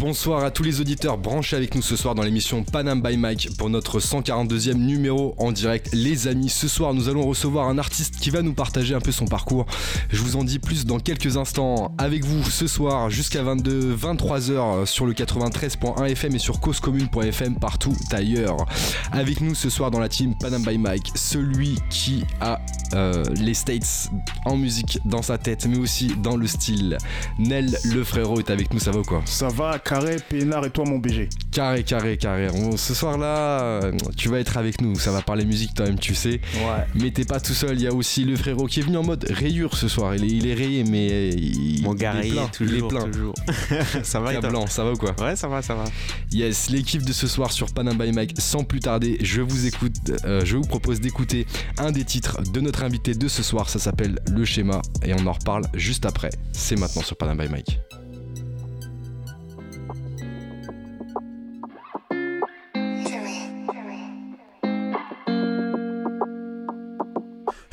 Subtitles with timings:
[0.00, 3.56] Bonsoir à tous les auditeurs branchés avec nous ce soir dans l'émission Panam by Mike
[3.58, 5.88] pour notre 142e numéro en direct.
[5.92, 9.10] Les amis, ce soir nous allons recevoir un artiste qui va nous partager un peu
[9.10, 9.66] son parcours.
[10.10, 14.86] Je vous en dis plus dans quelques instants avec vous ce soir jusqu'à 22 23h
[14.86, 18.66] sur le 93.1 FM et sur causecommune.fm partout ailleurs.
[19.10, 22.60] Avec nous ce soir dans la team Panam by Mike, celui qui a
[22.94, 24.10] euh, les States
[24.44, 26.98] en musique dans sa tête mais aussi dans le style.
[27.40, 28.04] Nel le
[28.38, 29.22] est avec nous, ça va quoi?
[29.24, 31.30] Ça va carré, peinard et toi mon BG.
[31.50, 32.48] Carré, carré, carré.
[32.76, 34.96] ce soir-là, euh, tu vas être avec nous.
[34.96, 36.40] Ça va parler musique toi-même, tu sais.
[36.56, 36.84] Ouais.
[36.94, 37.76] Mais t'es pas tout seul.
[37.76, 40.14] Il y a aussi le frérot qui est venu en mode rayure ce soir.
[40.14, 42.48] Il est, il est rayé, mais il, mon gars il est plein.
[42.48, 43.10] toujours, il est plein.
[43.10, 43.34] toujours.
[44.02, 45.14] ça va, blanc, ça va ou quoi?
[45.20, 45.84] Ouais, ça va, ça va.
[46.30, 48.34] Yes, l'équipe de ce soir sur Panam by Mike.
[48.38, 49.94] Sans plus tarder, je vous écoute.
[50.26, 51.46] Euh, je vous propose d'écouter
[51.78, 53.70] un des titres de notre invité de ce soir.
[53.70, 56.30] Ça s'appelle Le Schéma et on en reparle juste après.
[56.52, 57.80] C'est maintenant sur Panam by Mike.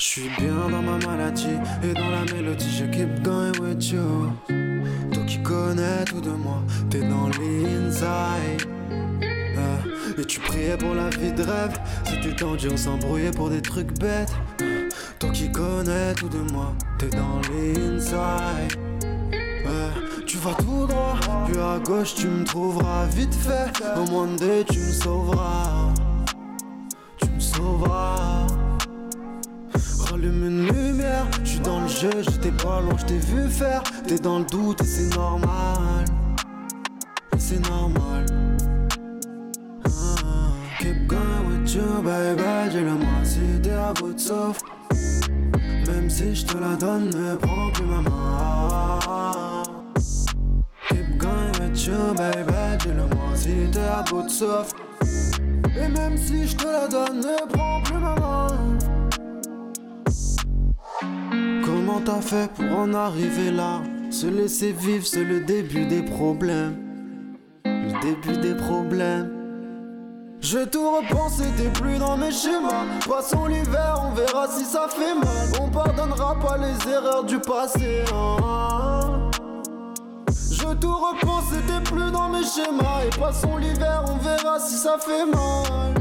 [0.06, 4.32] Je suis bien dans ma maladie et dans la mélodie, je keep going with you.
[5.12, 8.68] Toi qui connais tout de moi, t'es dans l'inside.
[9.24, 13.64] Euh, et tu priais pour la vie de rêve, c'était tendu, on s'embrouillait pour des
[13.64, 14.32] trucs bêtes.
[15.18, 18.78] toi qui connais tout de moi, t'es dans l'inside.
[20.28, 23.84] tu vas tout droit, puis à gauche tu me trouveras vite fait.
[23.98, 25.94] Au moins de deux, tu me sauveras.
[27.18, 28.45] Tu me sauveras.
[30.32, 33.84] Lumière, je suis dans le jeu, j'étais pas loin, je t'ai vu faire.
[34.08, 36.06] T'es dans le doute et c'est normal.
[37.38, 38.26] C'est normal.
[39.86, 39.90] Ah,
[40.80, 42.70] keep going with you, baby.
[42.72, 44.62] Dis-le moi si t'es à bout de souffle.
[45.88, 49.64] Même si je te la donne, ne prends plus ma main.
[50.90, 52.78] Keep going with you, baby.
[52.80, 54.76] Dis-le moi si t'es à bout de souffle.
[55.78, 58.48] Et même si je te la donne, ne prends plus ma main.
[61.96, 63.82] Comment t'as fait pour en arriver là?
[64.10, 66.76] Se laisser vivre, c'est le début des problèmes.
[67.64, 69.32] Le début des problèmes.
[70.42, 72.84] Je tout repense, t'es plus dans mes schémas.
[73.08, 75.48] Passons l'hiver, on verra si ça fait mal.
[75.62, 78.04] On pardonnera pas les erreurs du passé.
[78.14, 79.32] Hein.
[80.52, 83.06] Je tout repense, t'es plus dans mes schémas.
[83.06, 85.94] Et passons l'hiver, on verra si ça fait mal.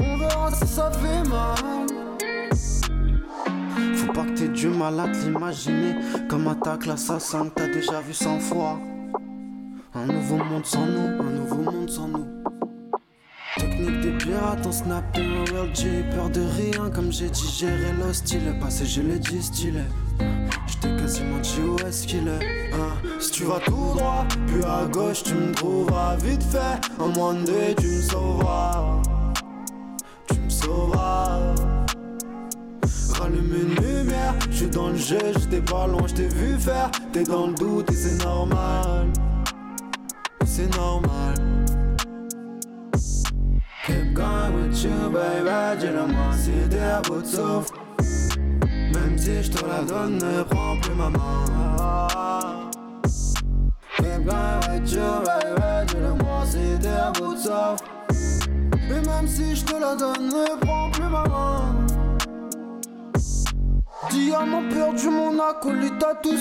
[0.00, 1.97] On verra si ça fait mal.
[4.58, 5.94] Du mal à l'imaginer
[6.28, 8.80] Comme attaque l'assassin que t'as déjà vu cent fois.
[9.94, 12.26] Un nouveau monde sans nous, un nouveau monde sans nous.
[13.56, 16.04] Technique des pirates en snap un real G.
[16.12, 19.82] Peur de rien comme j'ai digéré Le passé je l'ai distillé.
[20.66, 23.10] J'étais quasiment dit où est-ce qu'il est, hein.
[23.20, 26.80] Si tu vas tout droit, puis à gauche tu me trouveras vite fait.
[27.00, 29.02] En moins de tu me sauveras.
[30.28, 31.54] Tu me sauveras
[33.18, 36.90] Rallume une lumière, je suis dans le jeu, j'étais pas loin, je t'ai vu faire,
[37.12, 39.08] t'es dans le doute et c'est normal.
[40.46, 41.34] C'est normal.
[43.86, 47.74] Keep going with you, baby, dis-le moi si t'es à de souffle.
[48.94, 52.70] Même si je te la donne, ne prends plus ma main.
[53.96, 57.84] Keep going with you, baby, dis-le moi si t'es à bout de souffle.
[58.88, 62.07] Mais même si je te la donne, ne prends plus ma main.
[64.10, 66.36] Diamant perdu, mon acolyte à tout.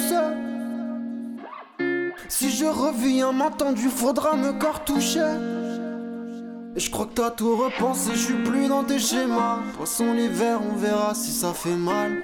[2.30, 5.38] Si je reviens m'entendu, faudra me cartoucher.
[6.76, 9.60] Et je crois que t'as tout repensé, je plus dans tes schémas.
[9.76, 12.24] Poisson l'hiver, on verra si ça fait mal.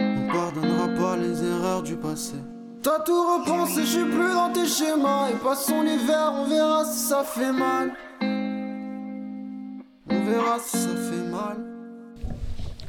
[0.00, 2.34] On pardonnera pas les erreurs du passé.
[2.82, 5.30] T'as tout repensé, je plus dans tes schémas.
[5.30, 7.92] Et passons l'hiver, on verra si ça fait mal.
[10.10, 11.73] On verra si ça fait mal.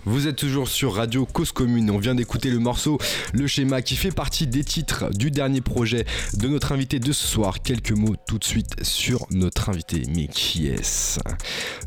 [0.08, 1.90] Vous êtes toujours sur Radio Cause Commune.
[1.90, 3.00] On vient d'écouter le morceau
[3.34, 6.06] Le Schéma qui fait partie des titres du dernier projet
[6.36, 7.64] de notre invité de ce soir.
[7.64, 10.04] Quelques mots tout de suite sur notre invité.
[10.16, 11.20] Mais qui est-ce?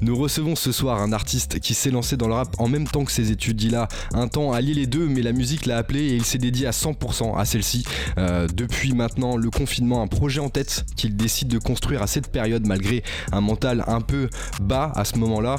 [0.02, 3.04] Nous recevons ce soir un artiste qui s'est lancé dans le rap en même temps
[3.04, 3.62] que ses études.
[3.62, 6.38] Il a un temps allié les deux, mais la musique l'a appelé et il s'est
[6.38, 7.84] dédié à 100% à celle-ci.
[8.18, 12.32] Euh, depuis maintenant le confinement, un projet en tête qu'il décide de construire à cette
[12.32, 14.28] période malgré un mental un peu
[14.60, 15.54] bas à ce moment-là.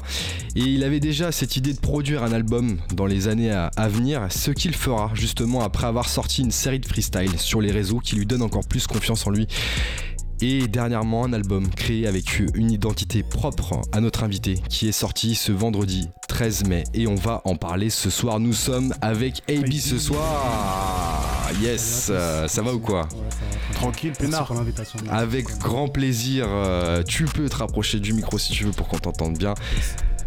[0.58, 2.49] Et il avait déjà cette idée de produire un album
[2.96, 6.86] dans les années à, venir, ce qu'il fera justement après avoir sorti une série de
[6.86, 9.48] freestyle sur les réseaux qui lui donne encore plus confiance en lui.
[10.42, 15.36] Et dernièrement, un album créé avec une identité propre à notre invité qui est sorti
[15.36, 16.86] ce vendredi 13 mai.
[16.94, 18.40] Et on va en parler ce soir.
[18.40, 21.52] Nous sommes avec AB ce soir.
[21.62, 23.10] Yes, euh, ça va ou quoi?
[23.74, 24.54] Tranquille, peinard.
[25.10, 26.46] Avec grand plaisir.
[26.48, 29.54] euh, tu peux te rapprocher du micro si tu veux pour qu'on t'entende bien.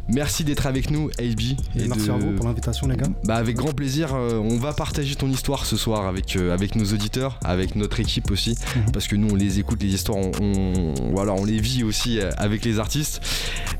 [0.09, 1.41] Merci d'être avec nous, AB.
[1.77, 3.07] Et merci de- à vous pour l'invitation, les gars.
[3.25, 6.75] Bah avec grand plaisir, euh, on va partager ton histoire ce soir avec, euh, avec
[6.75, 8.93] nos auditeurs, avec notre équipe aussi, Mhm.
[8.93, 12.19] parce que nous on les écoute, les histoires, on, on- voilà, on les vit aussi
[12.21, 13.21] euh, avec les artistes.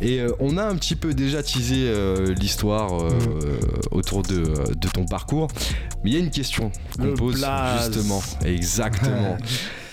[0.01, 3.59] Et euh, on a un petit peu déjà teasé euh, l'histoire euh, Mhm.
[3.91, 5.49] autour de, de ton parcours,
[6.05, 7.93] mais il y a une question qu'on pose blaze.
[7.95, 9.37] justement, exactement.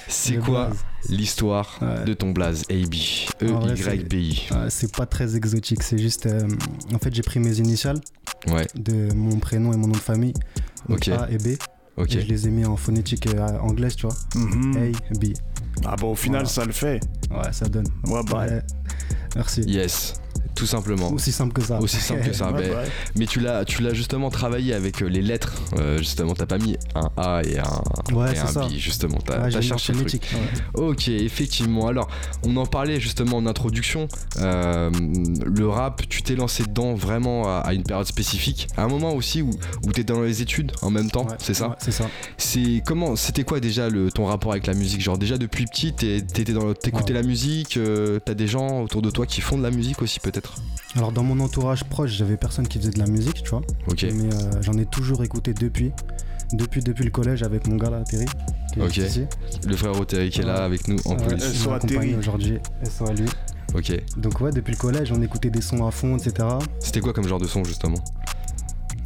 [0.10, 0.72] C'est quoi
[1.08, 2.04] l'histoire Ouais.
[2.04, 2.94] de ton blaze AB
[3.42, 6.26] E-Y-B-I Euh, c'est pas très exotique, c'est juste.
[6.26, 6.48] euh,
[6.94, 8.00] en fait, j'ai pris mes initiales
[8.48, 10.34] Ouais, de mon prénom et mon nom de famille,
[10.88, 11.08] donc Ok.
[11.10, 11.58] A et B,
[11.98, 12.16] ok.
[12.16, 14.16] et je les ai mis en phonétique euh, anglaise, tu vois.
[14.36, 14.78] Mhm.
[14.78, 15.34] A, B.
[15.86, 16.50] Ah bon, au final, Voilà.
[16.50, 17.00] ça le fait.
[17.32, 17.88] Ouais, ça donne.
[18.08, 18.46] Ouais, bah.
[18.48, 18.62] Ouais.
[19.36, 19.62] Merci.
[19.62, 20.14] Yes,
[20.56, 21.12] tout simplement.
[21.12, 21.80] Aussi simple que ça.
[21.80, 22.52] Aussi simple que ça.
[23.16, 25.54] Mais tu l'as, tu l'as justement travaillé avec euh, les lettres.
[25.78, 28.66] euh, justement, t'as pas mis un A et un, Ouais, et un ça.
[28.68, 28.72] B.
[28.78, 30.22] Justement, t'as, Ouais, cherché le truc.
[30.34, 30.82] ouais.
[30.82, 31.88] Ok, effectivement.
[31.88, 32.10] Alors,
[32.44, 34.08] on en parlait justement en introduction.
[34.38, 34.90] Euh,
[35.46, 38.68] le rap, tu t'es lancé dedans vraiment à, à une période spécifique.
[38.78, 39.52] À un moment aussi où,
[39.84, 41.28] où t'étais dans les études en même temps.
[41.40, 41.76] C'est ça?
[41.80, 42.10] C'est ça.
[42.38, 45.02] C'est comment C'était quoi déjà le, ton rapport avec la musique?
[45.02, 47.78] Genre déjà depuis petit, t'étais dans, t'écoutais la musique.
[47.78, 50.39] euh, t'as des gens autour de toi qui font de la musique aussi peut-être?
[50.96, 53.62] Alors, dans mon entourage proche, j'avais personne qui faisait de la musique, tu vois.
[53.88, 54.04] Ok.
[54.12, 55.92] Mais euh, j'en ai toujours écouté depuis.
[56.52, 58.26] Depuis, depuis le collège avec mon gars là, Terry.
[58.74, 58.98] Qui est Ok.
[58.98, 59.26] ici.
[59.68, 60.60] Le frère Terry qui est là Ouais.
[60.62, 61.44] avec nous en Ouais, coulisses.
[61.54, 62.16] il SO à m'accompagne Terry.
[62.16, 62.58] aujourd'hui.
[62.84, 63.28] SO à lui.
[63.76, 64.02] Ok.
[64.18, 66.48] Donc ouais, depuis le collège, on écoutait des sons à fond, etc.
[66.80, 68.00] C'était quoi comme genre de son justement?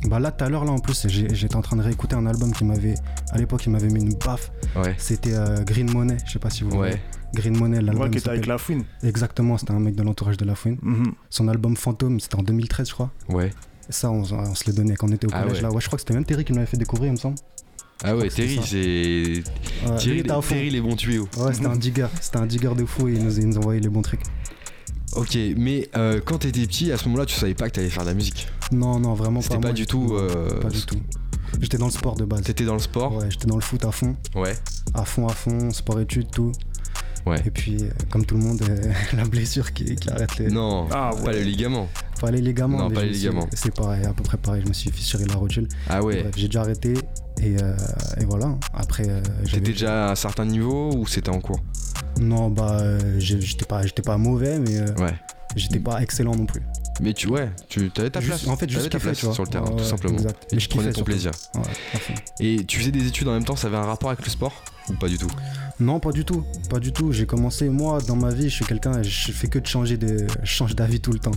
[0.05, 2.25] Bah là, tout à l'heure, là, en plus, j'ai- j'étais en train de réécouter un
[2.25, 2.95] album qui m'avait,
[3.31, 4.51] à l'époque, il m'avait mis une baffe.
[4.75, 4.95] Ouais.
[4.97, 6.93] C'était euh, Green Money, je sais pas si vous voyez.
[6.95, 7.01] Ouais.
[7.33, 8.83] Green Money, l'album Ouais, qui était avec la fouine.
[9.01, 10.77] Exactement, c'était un mec de l'entourage de La Fouine.
[10.81, 11.13] Mhm.
[11.31, 13.11] Son album Fantôme, c'était en 2013, je crois.
[13.29, 13.49] Ouais.
[13.89, 15.55] Et ça, on, on se le donnait quand on était au Ah collège.
[15.57, 15.61] ouais.
[15.63, 17.17] Là, ouais, je crois que c'était même Terry qui me l'avait fait découvrir, il me
[17.17, 17.37] semble.
[18.03, 19.43] Ah ouais, Terry, c'est.
[19.89, 20.23] Ouais, Terry.
[20.47, 21.27] Terry, les bons tuyaux.
[21.37, 22.07] Ouais, c'était un digger.
[22.21, 24.21] C'était un digger de fou et il nous, il nous envoyait les bons trucs.
[25.15, 28.03] Ok, mais euh, quand t'étais petit, à ce moment-là, tu savais pas que t'allais faire
[28.03, 28.47] de la musique.
[28.73, 29.43] Non, non, vraiment pas.
[29.47, 30.97] C'était pas du tout, euh, Pas du tout.
[31.61, 32.41] J'étais dans le sport de base.
[32.41, 34.15] T'étais dans le sport Ouais, j'étais dans le foot à fond.
[34.35, 34.55] Ouais.
[34.95, 36.51] À fond, à fond, sport-études, tout.
[37.25, 37.39] Ouais.
[37.45, 40.47] Et puis, euh, comme tout le monde, euh, la blessure qui, qui arrête les.
[40.49, 41.33] Non, Ah pas ouais.
[41.33, 41.87] le ligament.
[42.19, 42.79] Pas les ligaments.
[42.79, 43.47] Non, mais pas les suis- ligaments.
[43.53, 44.61] C'est pareil, à peu près pareil.
[44.63, 45.67] Je me suis fissuré la rotule.
[45.89, 46.23] Ah ouais.
[46.23, 46.93] Bref, j'ai déjà arrêté.
[47.41, 47.75] Et, euh,
[48.19, 48.55] et voilà.
[48.73, 51.59] Après, euh, j'avais- T'étais déjà à un certain niveau ou c'était en cours?
[52.19, 55.13] Non, bah, euh, j'étais pas, j'étais pas mauvais, mais euh, Ouais.
[55.55, 56.61] j'étais pas excellent non plus.
[57.01, 58.47] Mais tu, ouais, tu avais ta Juste- place.
[58.47, 60.13] en fait, juste ta place sur le terrain, tout simplement.
[60.15, 60.43] exact.
[60.51, 61.05] Et Et tu je prenais ton surtout.
[61.05, 61.31] plaisir.
[62.39, 64.53] Et tu faisais des études en même temps, ça avait un rapport avec le sport
[64.89, 65.29] Ou pas du tout?
[65.79, 66.43] Non, pas du tout.
[66.69, 67.11] Pas du tout.
[67.13, 70.27] J'ai commencé, moi, dans ma vie, je suis quelqu'un, je fais que de changer de,
[70.43, 71.31] je change d'avis tout le temps.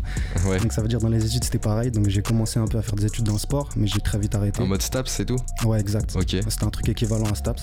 [0.47, 0.58] Ouais.
[0.58, 1.91] Donc ça veut dire dans les études, c'était pareil.
[1.93, 4.19] Donc j'ai commencé un peu à faire des études dans le sport, mais j'ai très
[4.19, 4.61] vite arrêté.
[4.61, 5.37] En mode STAPS, c'est tout?
[5.64, 6.14] Ouais, exact.
[6.17, 6.37] Ok.
[6.49, 7.62] C'était un truc équivalent à STAPS,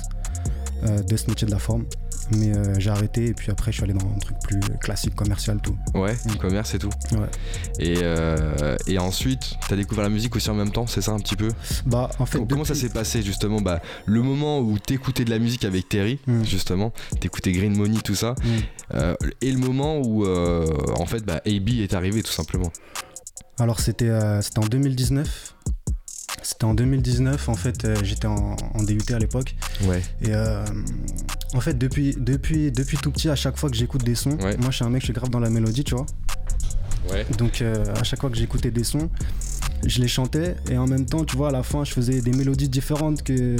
[0.83, 1.85] de ce métier de la forme.
[2.31, 5.13] Mais euh, j'ai arrêté et puis après, je suis allé dans un truc plus classique,
[5.13, 5.75] commercial, tout.
[5.93, 6.89] Ouais, commerce et tout.
[7.11, 7.27] Ouais.
[7.79, 11.19] Et, euh, et ensuite, t'as découvert la musique aussi en même temps, c'est ça un
[11.19, 11.49] petit peu?
[11.85, 13.59] Bah, en fait, Comment, comment ça s'est passé justement?
[13.59, 16.43] Bah, Le moment où t'écoutais de la musique avec Terry, Mm.
[16.45, 18.47] justement, t'écoutais Green Money, tout ça, Mm.
[18.95, 20.65] euh, et le moment où euh,
[20.97, 22.71] en fait bah, AB est arrivé tout simplement.
[23.59, 25.55] Alors c'était euh, c'était en 2019.
[26.43, 29.55] C'était en 2019, en fait, euh, j'étais en, en DUT à l'époque.
[29.85, 30.01] Ouais.
[30.21, 30.63] Et euh,
[31.53, 34.57] en fait, depuis, depuis, depuis tout petit, à chaque fois que j'écoute des sons, Ouais.
[34.57, 36.05] moi je suis un mec, je suis grave dans la mélodie, tu vois.
[37.11, 37.25] Ouais.
[37.37, 39.09] Donc euh, à chaque fois que j'écoutais des sons,
[39.85, 42.31] je les chantais et en même temps, tu vois, à la fin, je faisais des
[42.31, 43.55] mélodies différentes que.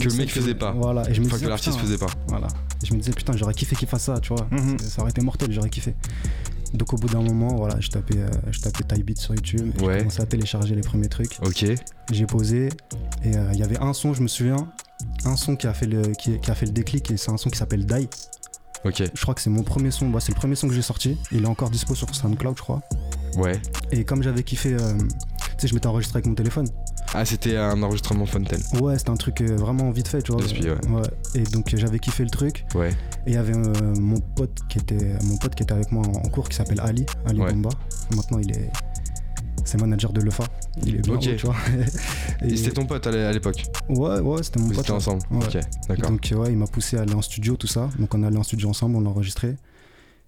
[0.00, 0.72] Que le mec faisait pas.
[0.72, 1.08] Voilà.
[1.10, 2.08] Et je me disais, que l'artiste faisait pas.
[2.28, 2.48] Voilà.
[2.82, 4.46] Et je me disais, putain, j'aurais kiffé qu'il fasse ça, tu vois.
[4.50, 4.78] Mhm.
[4.80, 5.94] Ça aurait été mortel, j'aurais kiffé.
[6.74, 9.72] Donc au bout d'un moment, voilà, je tapais, euh, je tapais Type Beat sur YouTube.
[9.78, 9.92] et Ouais.
[9.94, 11.38] J'ai commencé à télécharger les premiers trucs.
[11.44, 11.66] Ok.
[12.10, 12.68] J'ai posé
[13.24, 14.72] et euh, il y avait un son, je me souviens,
[15.24, 17.36] un son qui a fait le, qui, qui a fait le déclic et c'est un
[17.36, 18.08] son qui s'appelle Die.
[18.84, 19.02] Ok.
[19.14, 21.16] Je crois que c'est mon premier son, bah, c'est le premier son que j'ai sorti.
[21.30, 22.80] Il est encore dispo sur SoundCloud, je crois.
[23.36, 23.60] Ouais.
[23.92, 25.06] Et comme j'avais kiffé, euh, tu
[25.58, 26.66] sais, je m'étais enregistré avec mon téléphone.
[27.14, 28.62] Ah, c'était un enregistrement Fontaine.
[28.80, 30.40] Ouais, c'était un truc euh, vraiment vite fait, tu vois.
[30.42, 31.02] Ouais.
[31.34, 32.64] Et donc euh, j'avais kiffé le truc.
[32.74, 32.90] Ouais.
[33.26, 36.06] Et il y avait euh, mon pote qui était mon pote qui était avec moi
[36.06, 37.52] en, cours qui s'appelle Ali, Ali Ouais.
[37.52, 37.70] Bomba.
[38.16, 38.70] Maintenant il est
[39.64, 40.44] c'est manager de Lefa.
[40.84, 41.54] Il est bien tu vois.
[42.42, 43.62] Et c'était ton pote à l'é- à l'époque?
[43.88, 44.88] Ouais, ouais, c'était mon Vous pote.
[44.88, 44.96] ouais.
[44.96, 45.22] ensemble?
[45.30, 45.44] Ouais.
[45.46, 46.10] Ok, d'accord.
[46.10, 47.88] Donc ouais, il m'a poussé à aller en studio, tout ça.
[47.98, 49.54] Donc on est allé en studio ensemble, on l'a enregistré.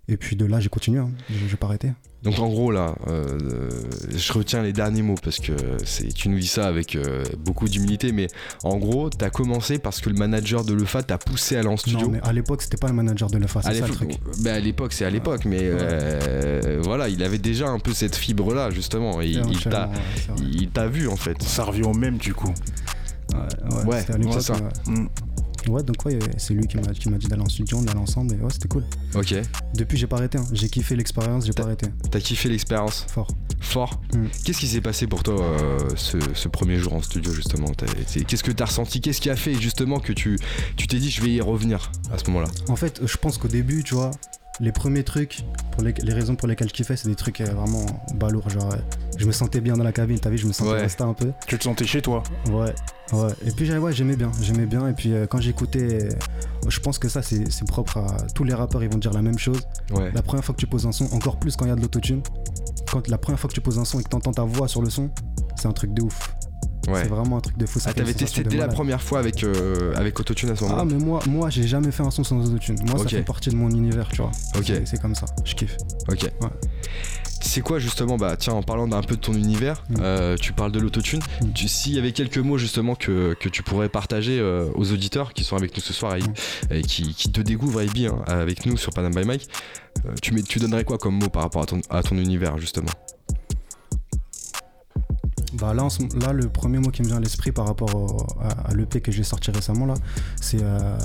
[0.08, 1.10] Et puis de là, j'ai continué, hein.
[1.30, 1.92] je n'ai pas arrêté.
[2.24, 3.68] Donc en gros là, euh,
[4.16, 5.52] je retiens les derniers mots parce que
[5.84, 8.28] c'est, tu nous dis ça avec euh, beaucoup d'humilité, mais
[8.62, 11.76] en gros, t'as commencé parce que le manager de Lefa t'a poussé à aller en
[11.76, 12.00] studio.
[12.00, 14.08] Non, mais à l'époque, c'était pas le manager de Lefa, à c'est ça le l'époque,
[14.08, 14.42] truc.
[14.42, 18.16] bah, à l'époque, c'est à l'époque, mais euh, voilà, il avait déjà un peu cette
[18.16, 19.90] fibre là justement, et il, t'a,
[20.38, 21.42] ouais, vu en fait.
[21.42, 22.54] Ça revient au même du coup.
[23.34, 24.56] Ouais, ouais, Ouais, c'était à l'époque, c'est ça.
[25.70, 25.82] Ouais.
[25.82, 28.34] Donc ouais, c'est lui qui m'a qui m'a dit d'aller en studio, on allait ensemble,
[28.34, 28.84] et ouais, c'était cool.
[29.14, 29.34] Ok,
[29.74, 30.44] Depuis, j'ai pas arrêté, hein.
[30.52, 31.86] j'ai kiffé l'expérience, j'ai pas arrêté.
[32.10, 33.28] t'as kiffé l'expérience, Fort.
[33.60, 34.00] fort.
[34.14, 34.26] Mm.
[34.44, 37.68] Qu'est-ce qui s'est passé pour toi euh, ce, ce premier jour en studio justement?
[37.76, 37.86] T'as-
[38.24, 39.00] Qu'est-ce que t'as ressenti?
[39.00, 40.38] Qu'est-ce qui a fait justement que tu
[40.76, 42.48] tu t'es dit je vais y revenir à ce moment-là?
[42.68, 44.10] En fait, je pense qu'au début, tu vois,
[44.60, 47.44] les premiers trucs, pour les, les raisons pour lesquelles je kiffais, c'est des trucs euh,
[47.46, 47.84] vraiment
[48.14, 48.48] balourds.
[48.50, 48.76] Genre, euh,
[49.16, 51.02] je me sentais bien dans la cabine, t'as vu, je me sentais Ouais.
[51.02, 51.32] un peu.
[51.46, 52.72] Tu te sentais chez toi Ouais,
[53.12, 53.32] ouais.
[53.46, 54.88] Et puis, ouais, j'aimais bien, j'aimais bien.
[54.88, 56.08] Et puis, euh, quand j'écoutais,
[56.68, 59.22] je pense que ça, c'est c'est propre à tous les rappeurs, ils vont dire la
[59.22, 59.60] même chose.
[59.92, 60.12] Ouais.
[60.12, 61.82] La première fois que tu poses un son, encore plus quand il y a de
[61.82, 62.22] l'autotune,
[62.90, 64.82] quand la première fois que tu poses un son et que t'entends ta voix sur
[64.82, 65.10] le son,
[65.56, 66.33] c'est un truc de ouf.
[66.88, 67.02] Ouais.
[67.02, 67.78] C'est vraiment un truc de fou.
[67.80, 70.68] ça Ah, t'avais testé dès la première fois avec, euh, avec Autotune à ce Ah,
[70.68, 72.76] moment-là mais moi, moi j'ai jamais fait un son sans autotune.
[72.86, 74.30] Moi, ça fait partie de mon univers, tu vois.
[74.56, 74.72] Ok.
[74.84, 75.76] C'est- comme ça, je kiffe.
[76.10, 76.22] Ok.
[76.22, 76.48] Ouais.
[77.46, 79.94] C'est quoi justement, bah tiens, en parlant d'un peu de ton univers, Mm.
[80.00, 81.20] euh, tu parles de l'autotune.
[81.42, 81.52] Mm.
[81.52, 85.34] Tu- S'il y avait quelques mots justement que, que tu pourrais partager euh, aux auditeurs
[85.34, 86.32] qui sont avec nous ce soir et, Mm.
[86.70, 89.48] et qui, qui te découvrent hein, avec nous sur Panam by Mike,
[90.06, 92.56] euh, tu, mets, tu donnerais quoi comme mot par rapport à ton, à ton univers
[92.58, 92.90] justement?
[95.58, 95.88] Bah là,
[96.20, 99.00] là, le premier mot qui me vient à l'esprit par rapport au- à, à l'EP
[99.00, 99.94] que j'ai sorti récemment, là,
[100.40, 100.96] c'est euh,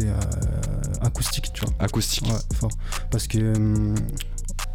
[0.00, 0.20] euh,
[1.00, 1.74] acoustique, tu vois.
[1.78, 2.26] Acoustique.
[2.26, 2.70] Ouais, fort.
[3.10, 3.94] Parce que, hum,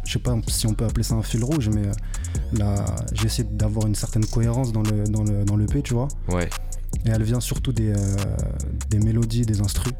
[0.04, 1.92] je sais pas si on peut appeler ça un fil rouge, mais euh,
[2.52, 6.08] là, j'essaie d'avoir une certaine cohérence dans le dans le dans l'EP, tu vois.
[6.28, 6.48] Ouais.
[7.04, 7.96] Et elle vient surtout des, euh,
[8.90, 9.92] des mélodies, des instrus,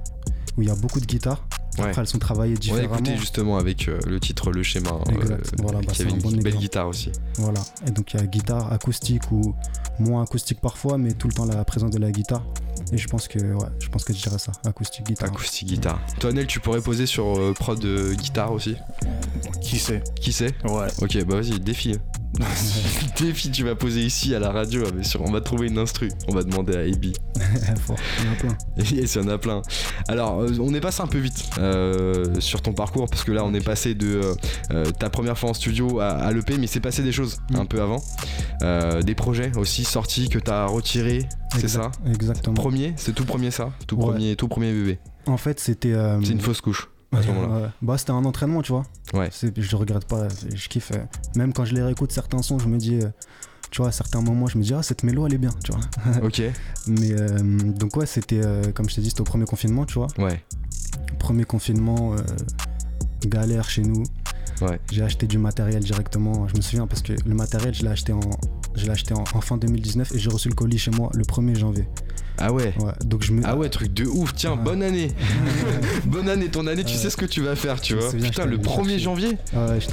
[0.59, 1.43] où il y a beaucoup de guitares.
[1.79, 1.85] Ouais.
[1.85, 2.95] Après, elles sont travaillées On va différemment.
[2.97, 5.55] écouter justement avec euh, le titre Le Schéma, hein, Exact.
[5.63, 6.59] Voilà, bah, qui avait un une bon belle exemple.
[6.59, 7.13] guitare aussi.
[7.37, 7.61] Voilà.
[7.87, 9.55] Et donc il y a guitare acoustique ou
[10.01, 12.43] moins acoustique parfois, mais tout le temps la présence de la guitare.
[12.93, 15.29] Et je pense que ouais, je pense que je dirais ça, acoustique guitare.
[15.29, 16.01] Acoustique guitare.
[16.19, 17.79] Toi Nel, tu pourrais poser sur euh, prod
[18.17, 18.75] guitare aussi?
[19.61, 20.03] Qui sait?
[20.21, 20.53] Qui sait?
[20.65, 20.89] Ouais.
[21.01, 21.97] Ok, bah vas-y, défi.
[23.21, 25.79] défi, tu vas poser ici à la radio, ah, mais sûr, on va trouver une
[25.79, 26.09] instru.
[26.29, 26.85] On va demander à.
[27.81, 27.97] Fort.
[28.21, 28.59] Il y en a plein.
[28.97, 29.63] Yes, il y en a plein.
[30.09, 33.45] Alors, euh, on est passé un peu vite euh, sur ton parcours parce que là,
[33.45, 34.21] on est passé de
[34.73, 37.57] euh, ta première fois en studio à, à l'EP, mais c'est passé des choses Mm.
[37.57, 38.03] un peu avant.
[38.63, 41.27] Euh, des projets aussi sortis que t'as retirés,
[41.59, 41.91] c'est ça?
[42.07, 42.55] Exact- Exactement.
[42.55, 43.71] Premier, c'est tout premier ça?
[43.87, 44.03] Tout Ouais.
[44.07, 44.99] premier, tout premier bébé.
[45.27, 45.95] En fait, c'était.
[46.23, 47.63] C'est une fausse couche à ouais, ce moment-là.
[47.63, 47.69] ouais.
[47.83, 48.85] Bah, c'était un entraînement, tu vois.
[49.15, 49.31] Ouais.
[49.57, 50.93] Je regrette pas, je kiffe.
[50.95, 51.05] euh,
[51.37, 52.97] Même quand je les réécoute certains sons, je me dis.
[53.03, 53.09] euh,
[53.71, 55.73] tu vois, à certains moments, je me dis, ah, cette mélo, elle est bien, tu
[55.73, 55.81] vois.
[56.23, 56.41] Ok,
[56.87, 59.95] Mais euh, donc, ouais, c'était, euh, comme je t'ai dit, c'était au premier confinement, tu
[59.95, 60.07] vois.
[60.19, 60.43] ouais,
[61.19, 62.19] Premier confinement, euh,
[63.27, 64.05] galère chez nous.
[64.63, 64.81] ouais.
[64.91, 66.49] J'ai acheté du matériel directement.
[66.49, 68.21] Je me souviens parce que le matériel, je l'ai acheté en,
[68.75, 71.25] je l'ai acheté en, en fin 2019 et j'ai reçu le colis chez moi le
[71.25, 71.87] 1er janvier.
[72.41, 73.43] Ah ouais Ouais, donc je me.
[73.45, 74.63] ah ouais, truc de ouf, tiens, Ouais.
[74.63, 75.11] bonne année
[76.07, 78.55] Bonne année, ton année, tu sais ce que tu vas faire, tu vois Putain, le
[78.57, 78.99] allé 1er chercher.
[78.99, 79.37] janvier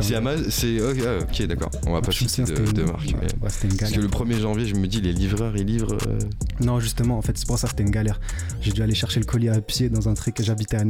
[0.02, 0.82] C'est Amazon, c'est...
[0.82, 3.44] Ok, ah, ok, d'accord, on va pas souviens, de, de marque, ouais, mais...
[3.44, 5.98] ouais, c'était une Parce que le 1er janvier, je me dis, les livreurs, ils livrent...
[6.08, 6.20] euh,
[6.62, 8.20] Non, justement, en fait, c'est pour ça que c'était une galère.
[8.62, 10.36] J'ai dû aller chercher le colis à pied dans un truc.
[10.42, 10.82] J'habitais à,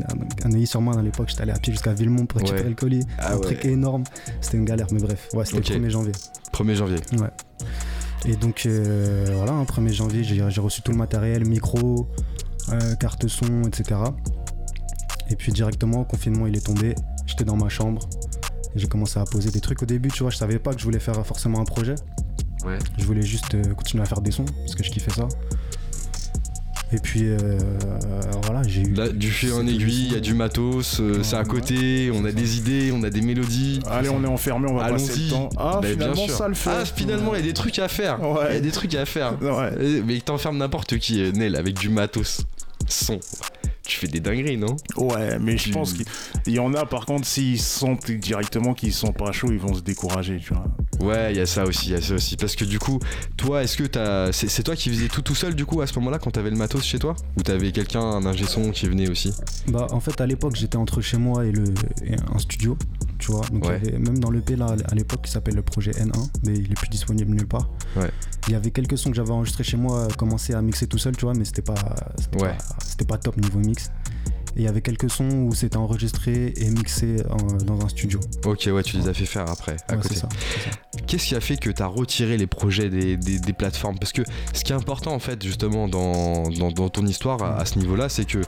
[0.44, 1.28] à Neuilly-sur-Marne à l'époque.
[1.30, 3.04] J'étais allé à pied jusqu'à Villemont pour récupérer le colis.
[3.18, 4.04] Ah un truc énorme.
[4.42, 5.30] C'était une galère, mais bref.
[5.34, 6.12] Ouais, c'était le 1er janvier.
[6.54, 6.98] 1er janvier.
[7.14, 7.30] Ouais.
[8.28, 12.10] Et donc, euh, voilà, un 1er janvier, j'ai reçu tout le matériel, micro,
[12.70, 14.00] euh, carte son, etc.
[15.30, 16.96] Et puis directement, le confinement, il est tombé.
[17.28, 18.08] J'étais dans ma chambre.
[18.76, 20.32] Et J'ai commencé à poser des trucs au début, tu vois.
[20.32, 21.96] Je savais pas que je voulais faire forcément un projet.
[22.66, 22.80] Ouais.
[22.98, 25.28] Je voulais juste euh, continuer à faire des sons parce que je kiffais ça.
[26.92, 27.58] Et puis euh,
[28.44, 28.94] voilà, j'ai eu.
[28.94, 31.46] Là, du fil en aiguille, il y a du matos, euh, c'est à Ouais.
[31.48, 33.80] côté, on a des idées, on a des mélodies.
[33.90, 35.50] Allez, on est enfermé, on va passer le temps.
[35.58, 36.70] Ah, Bah, finalement, ça le fait.
[36.72, 38.20] Ah, finalement, il y a des trucs à faire.
[38.50, 39.42] Il y a des trucs à faire.
[39.42, 39.72] Ouais.
[39.80, 42.42] Euh, Mais t'enfermes n'importe qui, euh, Nel, avec du matos.
[42.88, 43.20] Son.
[43.88, 44.76] Tu fais des dingueries, non?
[44.98, 46.06] Ouais, mais je pense qu'il
[46.48, 49.74] il y en a, par contre, s'ils sentent directement qu'ils sont pas chauds, ils vont
[49.76, 50.66] se décourager, tu vois.
[51.00, 52.38] Ouais, il y a ça aussi, il y a ça aussi.
[52.38, 53.00] Parce que du coup,
[53.38, 54.32] toi, est-ce que t'as.
[54.32, 56.50] C'est c'est toi qui faisais tout tout seul, du coup, à ce moment-là, quand t'avais
[56.50, 57.16] le matos chez toi?
[57.38, 59.34] Ou t'avais quelqu'un, un ingé son qui venait aussi?
[59.68, 61.66] Bah, en fait, à l'époque, j'étais entre chez moi et, le,
[62.04, 62.78] et un studio,
[63.20, 63.42] tu vois.
[63.52, 63.76] Donc, il y Ouais.
[63.76, 66.76] avait- même dans l'EP, là, à l'époque, qui s'appelle le projet N1, mais il est
[66.76, 67.70] plus disponible nulle part.
[67.96, 68.10] Ouais.
[68.48, 71.16] Il y avait quelques sons que j'avais enregistrés chez moi, commencé à mixer tout seul,
[71.18, 71.76] tu vois, mais c'était pas,
[72.20, 72.50] c'était Ouais.
[72.50, 73.90] pas, c'était pas top niveau mix.
[74.58, 78.20] Et il y avait quelques sons où c'était enregistré et mixé en- dans un studio.
[78.46, 80.16] Ok, ouais, tu les as fait faire après, à Ouais, côté.
[81.08, 84.00] Qu'est-ce qui a fait que tu as retiré les projets des, des- des plateformes?
[84.00, 84.22] Parce que
[84.54, 87.78] ce qui est important en fait justement dans, dans- dans ton histoire à, à ce
[87.80, 88.40] niveau-là, c'est que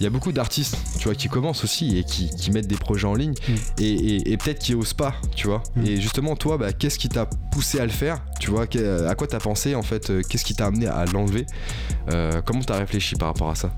[0.00, 2.76] il y a beaucoup d'artistes, tu vois, qui commencent aussi et qui, qui mettent des
[2.76, 3.52] projets en ligne Mm.
[3.78, 5.62] et, et- et peut-être qui osent pas, tu vois.
[5.76, 5.86] Mm.
[5.86, 8.20] Et justement, toi, bah, qu'est-ce qui t'a poussé à le faire?
[8.40, 10.10] Tu vois, à quoi t'as pensé en fait?
[10.10, 11.46] Euh, Qu'est-ce qui t'a amené à l'enlever?
[12.10, 13.72] Euh, Comment t'as réfléchi par rapport à ça?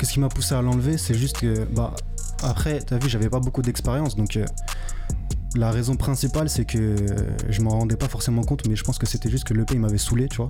[0.00, 0.96] Qu'est-ce qui m'a poussé à l'enlever?
[0.96, 1.94] C'est juste que, bah,
[2.42, 4.46] après, t'as vu, j'avais pas beaucoup d'expérience, donc euh,
[5.56, 6.96] la raison principale, c'est que euh,
[7.50, 9.80] je m'en rendais pas forcément compte, mais je pense que c'était juste que l'EP il
[9.80, 10.48] m'avait saoulé, tu vois.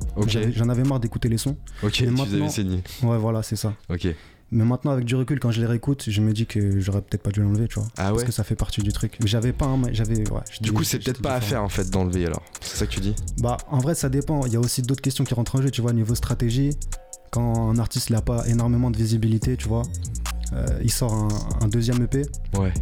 [0.54, 1.56] J'en avais marre d'écouter les sons.
[1.82, 2.84] Ok, tu avais saignés.
[3.02, 3.74] Ouais, voilà, c'est ça.
[3.88, 4.06] Ok.
[4.52, 7.22] Mais maintenant, avec du recul, quand je les réécoute, je me dis que j'aurais peut-être
[7.22, 7.88] pas dû l'enlever, tu vois.
[7.96, 8.24] Ah Parce ouais?
[8.26, 9.16] que ça fait partie du truc.
[9.20, 9.80] Mais j'avais pas un.
[9.92, 10.28] J'avais.
[10.30, 12.42] Ouais, Du coup, c'est peut-être pas à faire en fait d'enlever alors.
[12.60, 13.14] C'est ça que tu dis?
[13.38, 14.46] Bah, en vrai, ça dépend.
[14.46, 16.70] Il y a aussi d'autres questions qui rentrent en jeu, tu vois, niveau stratégie.
[17.30, 19.82] Quand un artiste n'a pas énormément de visibilité, tu vois,
[20.52, 21.28] euh, il sort un,
[21.64, 22.22] un deuxième EP.
[22.58, 22.72] Ouais.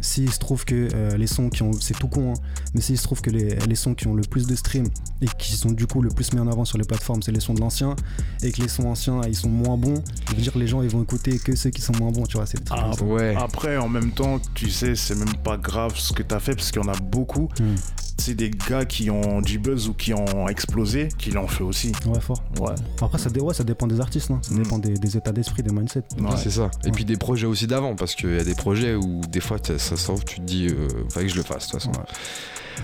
[0.00, 1.72] S'il se trouve que euh, les sons qui ont.
[1.72, 2.40] C'est tout con, hein,
[2.72, 4.86] mais s'il se trouve que les, les sons qui ont le plus de streams
[5.20, 7.40] et qui sont du coup le plus mis en avant sur les plateformes, c'est les
[7.40, 7.96] sons de l'ancien,
[8.44, 9.96] et que les sons anciens, ils sont moins bons,
[10.28, 12.26] ça veut dire que les gens, ils vont écouter que ceux qui sont moins bons,
[12.26, 12.92] tu vois, c'est Ah.
[13.02, 13.34] Ouais.
[13.36, 16.70] Après, en même temps, tu sais, c'est même pas grave ce que t'as fait parce
[16.70, 17.48] qu'il y en a beaucoup.
[17.58, 17.74] Hmm.
[18.20, 21.92] C'est des gars qui ont du buzz ou qui ont explosé, qui l'ont fait aussi.
[22.04, 22.42] Ouais, fort.
[22.60, 22.74] Ouais.
[23.00, 24.40] Après, ça, dé- ouais, ça dépend des artistes, hein.
[24.42, 24.62] ça Mm.
[24.62, 26.02] dépend des, des états d'esprit, des mindsets.
[26.20, 26.30] Ouais.
[26.36, 26.70] C'est ça.
[26.82, 26.92] Et Ouais.
[26.92, 29.96] puis des projets aussi d'avant, parce qu'il y a des projets où des fois ça
[29.96, 31.92] sort, tu te dis, euh, fallait que je le fasse de toute façon.
[31.92, 32.06] Ouais.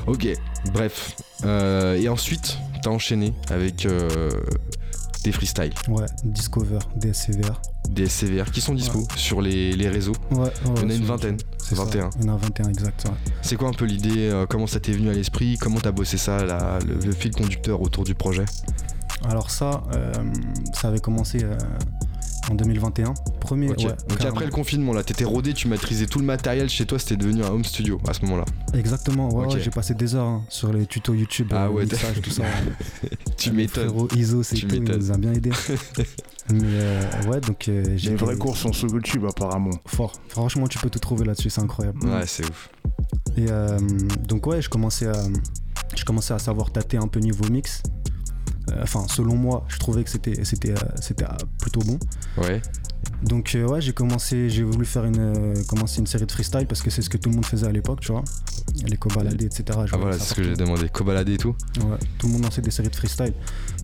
[0.07, 0.29] Ok,
[0.73, 1.17] bref.
[1.45, 4.31] Euh, et ensuite, t'as enchaîné avec euh,
[5.25, 7.61] des freestyles, Ouais, Discover, DSCVR.
[7.89, 10.13] des SCVR qui sont dispo sur les, les réseaux.
[10.31, 11.85] Ouais, ouais, Il y en a une vingtaine, c'est ça.
[11.85, 12.11] 21.
[12.21, 13.05] Il y en a 21, exact.
[13.07, 13.11] ouais.
[13.43, 16.19] C'est quoi un peu l'idée euh, Comment ça t'est venu à l'esprit Comment t'as bossé
[16.19, 18.45] ça, la- le, le fil conducteur autour du projet?
[19.27, 20.13] Alors, ça, euh,
[20.75, 21.57] ça avait commencé euh,
[22.51, 23.15] en 2021.
[23.41, 26.87] Premier, ouais, Donc après le confinement, là, t'étais rodé, tu maîtrisais tout le matériel chez
[26.87, 28.45] toi, c'était devenu un home studio à ce moment-là.
[28.75, 32.21] Exactement, ouais, j'ai passé des heures hein, sur les tutos YouTube, Ah euh, ouais, mixage,
[32.23, 32.45] tout ça.
[33.37, 34.09] Tu m'étonnes.
[34.17, 35.51] Iso, c'est Tu tout, nous a bien aidé.
[36.51, 39.71] Mais euh, ouais, donc euh, j'ai Les vrais cours sont sur YouTube, apparemment.
[39.87, 40.13] fort.
[40.29, 42.07] Franchement, tu peux tout trouver là-dessus, c'est incroyable.
[42.07, 42.71] Ouais, c'est ouf.
[43.37, 43.79] Et euh,
[44.29, 45.15] donc ouais, je commençais à,
[45.97, 47.83] je commençais à savoir tâter un peu niveau mix.
[48.71, 51.29] Euh, Enfin, selon moi, je trouvais que c'était, c'était, euh, c'était euh,
[51.61, 51.99] plutôt bon.
[52.39, 52.61] Ouais.
[53.23, 56.67] Donc euh, ouais, j'ai commencé, j'ai voulu faire une, euh, commencer une série de freestyle
[56.67, 58.25] parce que c'est ce que tout le monde faisait à l'époque, tu vois.
[58.87, 59.65] Les cobaladés, etc.
[59.87, 60.89] je Ah voilà, c'est ce que j'ai demandé.
[60.89, 63.33] Cobaladé et tout Ouais, tout le monde lançait des séries de freestyle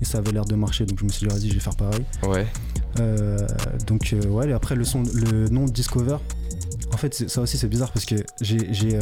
[0.00, 1.76] et ça avait l'air de marcher, donc je me suis dit vas-y, je vais faire
[1.76, 2.04] pareil.
[2.22, 2.46] Ouais.
[2.98, 3.38] Euh,
[3.86, 6.16] donc ouais, et après le son, le nom de Discover.
[6.92, 8.98] En fait, ça aussi c'est bizarre parce que j'ai,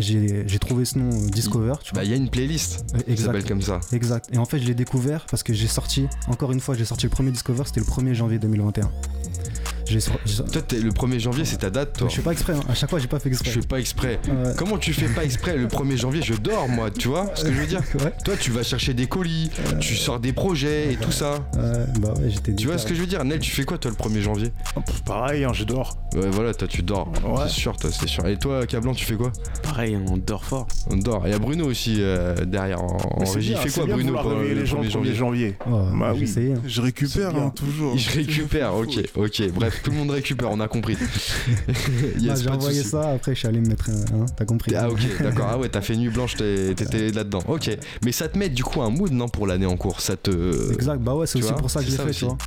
[0.00, 2.00] j'ai, trouvé ce nom euh, Discover, tu vois.
[2.00, 3.80] Bah, il y a une playlist qui s'appelle comme ça.
[3.92, 4.28] Exact.
[4.32, 7.06] Et en fait, je l'ai découvert parce que j'ai sorti, encore une fois, j'ai sorti
[7.06, 8.90] le premier Discover, c'était le 1er janvier 2021.
[10.52, 12.08] Toi, t'es- le 1er janvier, c'est ta date, toi.
[12.08, 12.60] je fais pas exprès, hein.
[12.68, 13.50] à chaque fois, j'ai pas fait Je exprès.
[13.52, 14.20] fais pas exprès.
[14.28, 14.52] Ouais.
[14.56, 17.52] Comment tu fais pas exprès Le 1er janvier, je dors, moi, tu vois ce que
[17.52, 17.80] je veux dire?
[18.00, 18.12] Ouais.
[18.24, 19.50] Toi, tu vas chercher des colis,
[19.80, 21.34] tu sors des projets et tout ça.
[21.54, 21.60] Ouais,
[22.00, 23.24] bah ouais, j'étais Tu vois ce que je veux dire?
[23.24, 24.52] Nel, tu fais quoi, toi, le 1er janvier?
[24.86, 25.96] Pff, Pareil, hein, je dors.
[26.14, 27.08] Ouais, voilà, toi, tu dors.
[27.24, 27.42] Ouais.
[27.46, 28.26] C'est sûr, toi, c'est sûr.
[28.26, 29.32] Et toi, Cablan, tu fais quoi?
[29.62, 30.66] Pareil, on dort fort.
[30.90, 31.22] On dort.
[31.26, 33.52] Il y a Bruno aussi euh, derrière en, régie.
[33.52, 35.14] Il fait quoi, Bruno, pour réveiller le les gens 1er le 1er janvier?
[35.14, 35.56] janvier.
[35.70, 36.32] Oh, Bah oui.
[36.38, 36.60] hein.
[36.66, 37.94] Je récupère hein, toujours.
[37.96, 39.42] Il récupère, ok, ok.
[39.52, 40.96] Bref, tout le monde récupère, on a compris.
[42.18, 44.22] Yes, j'ai envoyé ça, après je suis allé me mettre un.
[44.22, 45.46] hein, T'as compris Ah ok, d'accord.
[45.50, 47.42] Ah ouais, t'as fait nuit blanche, t'étais là-dedans.
[47.48, 47.70] Ok,
[48.04, 50.00] mais ça te met du coup un mood, non, pour l'année en cours?
[50.00, 50.72] Ça te...
[50.72, 52.24] Exact, bah ouais, c'est tu aussi pour ça que je l'ai ça fait, tu aussi.
[52.26, 52.38] vois.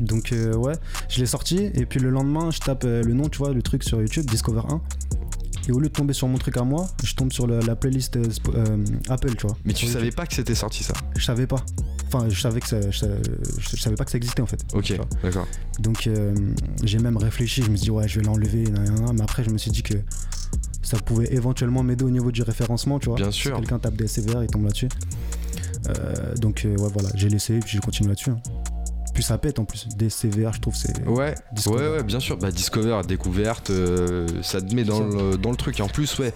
[0.00, 0.74] Donc euh, ouais,
[1.08, 3.62] je l'ai sorti et puis le lendemain, je tape euh, le nom, tu vois, le
[3.62, 4.80] truc sur YouTube, Discover 1.
[5.68, 7.76] Et au lieu de tomber sur mon truc à moi, je tombe sur le- la
[7.76, 8.78] playlist euh, Sp- euh,
[9.10, 9.56] Apple, tu vois.
[9.66, 10.94] Mais tu savais pas que c'était sorti ça?
[11.16, 11.62] Je savais pas.
[12.06, 13.20] Enfin, je savais que ça, je, savais-
[13.58, 14.60] je- je savais pas que ça existait en fait.
[14.72, 15.06] Ok, Tu vois.
[15.22, 15.46] d'accord.
[15.80, 16.34] Donc euh,
[16.82, 19.14] j'ai même réfléchi, je me suis dit ouais je vais l'enlever, nan, nan, nan.
[19.16, 19.94] mais après je me suis dit que
[20.82, 23.16] ça pouvait éventuellement m'aider au niveau du référencement, tu vois.
[23.16, 23.56] Bien Si sûr.
[23.56, 24.88] quelqu'un tape des SCVR, il tombe là-dessus.
[25.90, 28.30] Euh, donc euh, ouais voilà, j'ai laissé et puis j'ai continué là-dessus.
[28.30, 28.40] hein.
[29.18, 31.04] Puis ça pète en plus, des SCVR je trouve c'est...
[31.04, 31.82] Ouais, Discover.
[31.88, 32.36] ouais, ouais, bien sûr.
[32.36, 35.80] Bah, Discover, découverte, euh, ça te met dans le, dans le truc.
[35.80, 36.32] Et en plus, ouais,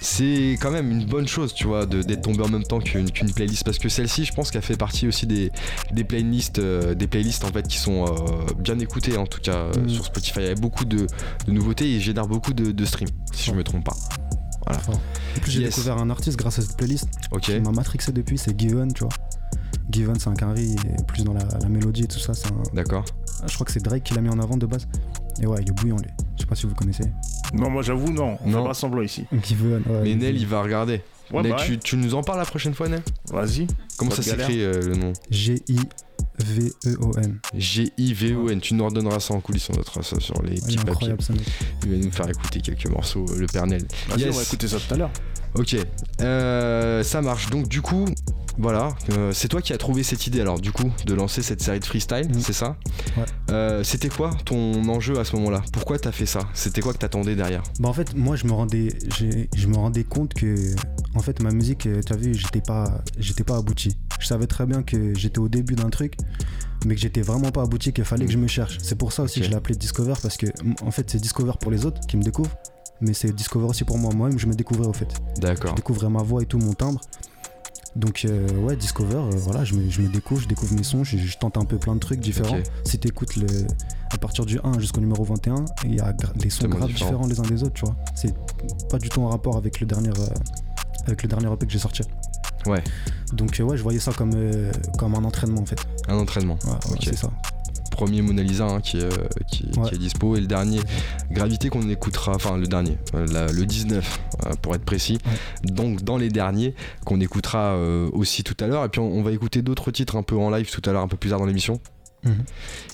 [0.00, 3.08] c'est quand même une bonne chose, tu vois, de- d'être tombé en même temps qu'une
[3.12, 3.62] qu'une playlist.
[3.62, 5.52] Parce que celle-ci, je pense qu'elle fait partie aussi des,
[5.92, 9.68] des playlists, euh, des playlists en fait qui sont euh, bien écoutées, en tout cas
[9.78, 9.88] Mm.
[9.88, 10.40] sur Spotify.
[10.40, 11.06] Il y a beaucoup de,
[11.46, 13.94] de nouveautés et génère beaucoup de, de streams, si je me trompe pas.
[14.66, 14.80] Voilà.
[14.80, 14.94] fort.
[15.36, 15.68] En plus j'ai Yes.
[15.76, 17.42] découvert un artiste grâce à cette playlist Ok.
[17.42, 19.12] qui m'a matrixé depuis, c'est Given, tu vois.
[19.90, 22.62] Given c'est un carry, et plus dans la, la mélodie et tout ça, c'est un...
[22.74, 23.04] D'accord.
[23.46, 24.86] Je crois que c'est Drake qui l'a mis en avant de base.
[25.42, 26.08] Et ouais, il est bouillant lui.
[26.36, 27.04] Je sais pas si vous connaissez.
[27.52, 28.38] Non, moi j'avoue, non.
[28.44, 28.62] On Non.
[28.62, 29.24] fait pas semblant ici.
[29.42, 30.00] Given, ouais.
[30.02, 31.02] Mais Nel, il va regarder.
[31.32, 33.02] Ouais, Nel, bah tu, tu nous en parles la prochaine fois, Nel?
[33.30, 33.66] Vas-y.
[33.96, 35.12] Comment ça s'écrit euh, le nom?
[36.38, 37.38] G-I-V-E-O-N.
[37.56, 38.60] G-I-V-O-N.
[38.60, 41.14] Tu nous redonneras ça en coulisses, on notera ça sur les Il petits papiers.
[41.84, 43.84] Il va nous faire écouter quelques morceaux, euh, le Pernel.
[44.08, 44.34] Vas-y, Yes.
[44.34, 45.10] on va écouter ça tout à l'heure.
[45.56, 45.76] Ok,
[46.20, 47.48] euh, ça marche.
[47.50, 48.06] Donc du coup,
[48.58, 51.62] voilà, euh, c'est toi qui as trouvé cette idée alors du coup de lancer cette
[51.62, 52.40] série de freestyle, Mm.
[52.40, 52.76] c'est ça
[53.16, 53.24] Ouais.
[53.50, 55.62] Euh, C'était quoi ton enjeu à ce moment-là?
[55.72, 56.40] Pourquoi t'as fait ça?
[56.54, 57.62] C'était quoi que t'attendais derrière?
[57.78, 60.54] Bah en fait moi je me rendais j'ai- je me rendais compte que
[61.14, 63.96] en fait ma musique tu as vu j'étais pas j'étais pas abouti.
[64.20, 66.16] Je savais très bien que j'étais au début d'un truc
[66.86, 68.78] mais que j'étais vraiment pas abouti qu'il fallait que je me cherche.
[68.82, 70.46] C'est pour ça aussi que je l'ai appelé Discover parce que
[70.82, 72.54] en fait c'est Discover pour les autres qui me découvrent
[73.00, 75.08] mais c'est Discover aussi pour moi moi-même je me découvrais au fait.
[75.36, 75.74] Je D'accord.
[75.74, 77.00] découvrais ma voix et tout mon timbre.
[77.96, 81.04] Donc euh, ouais Discover euh, voilà je me, je me découvre, je découvre mes sons,
[81.04, 82.58] je, je tente un peu plein de trucs différents.
[82.84, 83.46] Si tu écoutes le
[84.12, 87.10] à partir du 1 jusqu'au numéro 21, il y a des sons graves différent.
[87.10, 87.96] différents les uns des autres, tu vois.
[88.14, 88.34] C'est
[88.88, 90.26] pas du tout en rapport avec le dernier euh,
[91.06, 92.02] avec le dernier EP que j'ai sorti.
[92.66, 92.82] Ouais.
[93.32, 94.32] Donc euh, ouais, je voyais ça comme
[94.98, 95.78] comme un entraînement en fait.
[96.08, 96.58] Un entraînement.
[96.66, 97.30] Ouais, c'est ça.
[97.94, 99.88] Premier Mona Lisa hein, qui, est, euh, qui, Ouais.
[99.88, 100.80] qui est dispo et le dernier
[101.30, 105.18] Gravité qu'on écoutera, enfin le dernier, euh, la- le 19 euh, pour être précis.
[105.64, 109.22] Donc dans les derniers qu'on écoutera euh, aussi tout à l'heure et puis on, on
[109.22, 111.38] va écouter d'autres titres un peu en live tout à l'heure, un peu plus tard
[111.38, 111.80] dans l'émission.
[112.24, 112.44] Mhm.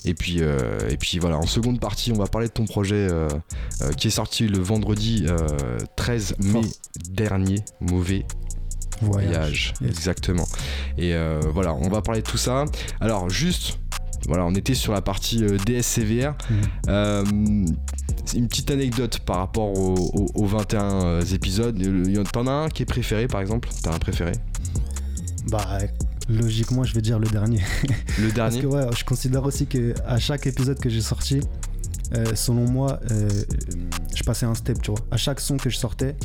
[0.05, 0.59] Et puis, euh,
[0.89, 3.27] et puis voilà, en seconde partie, on va parler de ton projet euh,
[3.81, 6.61] euh, qui est sorti le vendredi euh, 13 mai
[7.11, 8.25] dernier, Mauvais
[9.01, 9.73] Voyage.
[9.81, 9.89] Yes.
[9.89, 10.45] Exactement.
[10.97, 11.13] Et
[11.53, 12.65] voilà, on va parler de tout ça.
[12.99, 13.79] Alors, juste,
[14.27, 16.33] voilà, on était sur la partie euh, DSCVR.
[16.49, 16.57] Mhm.
[16.89, 17.25] Euh,
[18.25, 21.77] c'est une petite anecdote par rapport au- au- aux 21 euh, épisodes.
[22.31, 23.69] T'en as un qui est préféré, par exemple?
[23.83, 24.33] T'as un préféré?
[25.49, 25.79] Bah
[26.29, 27.61] logiquement, je vais dire le dernier.
[28.19, 31.41] Le Parce dernier que ouais, je considère aussi que à chaque épisode que j'ai sorti,
[32.15, 33.27] euh, selon moi, euh,
[34.15, 34.99] je passais un step, tu vois.
[35.09, 36.15] À chaque son que je sortais,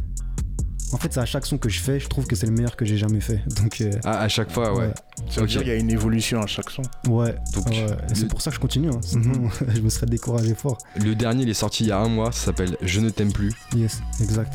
[0.93, 2.77] en fait, c'est à chaque son que je fais, je trouve que c'est le meilleur
[2.77, 3.43] que j'ai jamais fait.
[3.61, 4.91] Donc, euh, Ah, à chaque fois, ouais.
[5.31, 6.83] Ça veut dire qu'il y a une évolution à chaque son.
[7.09, 7.35] ouais.
[7.55, 7.87] Donc, ouais.
[8.11, 8.89] Et C'est le- pour ça que je continue.
[8.91, 9.01] hein.
[9.03, 10.79] Sinon, je me serais découragé fort.
[11.03, 12.31] Le dernier, il est sorti il y a un mois.
[12.33, 13.53] Ça s'appelle Je ne t'aime plus.
[13.75, 14.53] Yes, exact.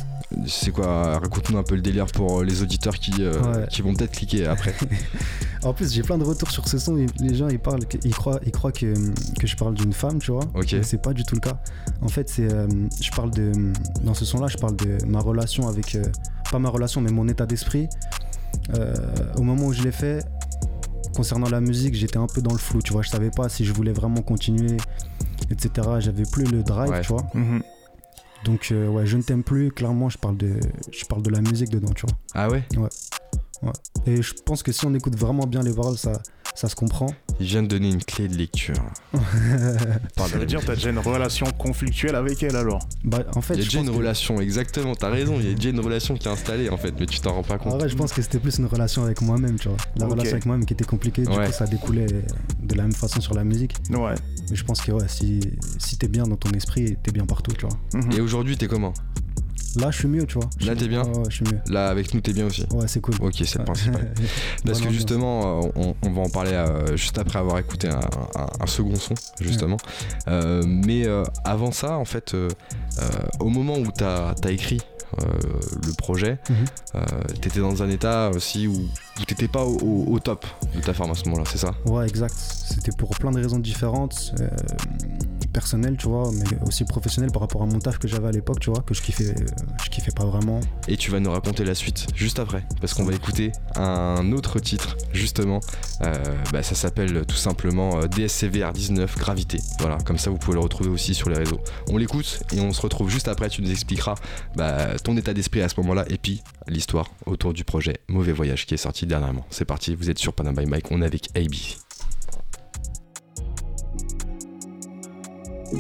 [0.48, 3.68] C'est quoi Raconte-nous un peu le délire pour euh, les auditeurs qui, euh, Ouais.
[3.70, 4.74] qui vont peut-être cliquer après.
[5.64, 6.96] En plus, j'ai plein de retours sur ce son.
[7.20, 8.96] Les gens, ils parlent, ils croient, ils croient que,
[9.40, 10.42] que je parle d'une femme, tu vois.
[10.56, 10.76] Ok.
[10.82, 11.62] C'est pas du tout le cas.
[12.02, 12.68] En fait, c'est, euh,
[13.00, 13.52] je parle de,
[14.04, 16.04] dans ce son-là, je parle de ma relation avec, euh,
[16.52, 17.88] pas ma relation, mais mon état d'esprit.
[19.38, 20.26] Au moment où je l'ai fait,
[21.16, 23.04] concernant la musique, j'étais un peu dans le flou, tu vois.
[23.04, 24.78] Je savais pas si je voulais vraiment continuer,
[25.52, 25.88] etc.
[26.00, 27.02] J'avais plus le drive, Ouais.
[27.02, 27.28] tu vois.
[27.36, 27.62] Mhm.
[28.44, 29.72] Donc, euh, ouais, je ne t'aime plus.
[29.72, 30.60] Clairement, je parle de,
[30.92, 32.18] je parle de la musique dedans, tu vois.
[32.34, 32.64] Ah ouais?
[34.08, 36.22] Et je pense que si on écoute vraiment bien les paroles, ça,
[36.56, 37.08] ça se comprend.
[37.40, 38.76] Il vient de donner une clé de lecture.
[40.18, 42.88] Ça veut dire que t'as déjà une relation conflictuelle avec elle alors.
[43.04, 45.52] Bah, en fait, Il y a déjà une que- relation, exactement, t'as raison, il y
[45.52, 47.58] a déjà une relation qui est installée en fait, mais tu t'en rends pas En
[47.58, 47.80] compte.
[47.80, 49.78] vrai, je pense que c'était plus une relation avec moi-même, tu vois.
[49.98, 51.48] La relation avec moi-même qui était compliquée, du Ouais.
[51.48, 52.08] coup, ça découlait
[52.62, 53.74] de la même façon sur la musique.
[53.90, 54.16] Ouais.
[54.50, 55.40] Mais je pense que, ouais, si,
[55.80, 57.78] si t'es bien dans ton esprit, t'es bien partout, tu vois.
[58.02, 58.12] Mhm.
[58.14, 58.94] Et aujourd'hui, t'es comment?
[59.78, 60.50] Là, je suis mieux, tu vois.
[60.66, 61.60] Là, t'es bien Ouais, ouais, je suis mieux.
[61.70, 63.16] Là, avec nous, t'es bien aussi Ouais, c'est cool.
[63.22, 64.14] Ok, c'est le principal.
[64.66, 68.00] Parce que justement, euh, on, on va en parler euh, juste après avoir écouté un,
[68.36, 69.78] un- un second son, justement.
[70.28, 72.36] Euh, mais euh, avant ça, en fait,
[73.40, 74.82] au moment où t'as as écrit
[75.22, 75.26] euh,
[75.88, 76.56] le projet, Mhm.
[76.96, 77.00] euh,
[77.42, 80.94] t'étais dans un état aussi où, où t'étais pas au, au- au top de ta
[80.94, 81.72] forme à ce moment-là, c'est ça?
[81.86, 82.34] Ouais, exact.
[82.38, 84.48] C'était pour plein de raisons différentes, euh,
[85.52, 88.60] personnelles, tu vois, mais aussi professionnelles par rapport à mon taf que j'avais à l'époque,
[88.60, 89.36] tu vois, que je kiffais,
[89.84, 90.60] je kiffais pas vraiment.
[90.88, 94.60] Et tu vas nous raconter la suite juste après, parce qu'on va écouter un autre
[94.60, 95.60] titre, justement.
[96.02, 96.14] Euh,
[96.52, 99.60] bah, ça s'appelle tout simplement euh, DSCVR 19 Gravité.
[99.80, 101.60] Voilà, comme ça vous pouvez le retrouver aussi sur les réseaux.
[101.90, 103.50] On l'écoute et on se retrouve juste après.
[103.50, 104.16] Tu nous expliqueras
[104.56, 108.66] bah, ton état d'esprit à ce moment-là et puis l'histoire autour du projet Mauvais Voyage
[108.66, 109.46] qui est sorti dernièrement.
[109.50, 111.54] C'est parti, vous êtes sur Panama by Mike, on est avec AB.
[115.74, 115.78] Hein,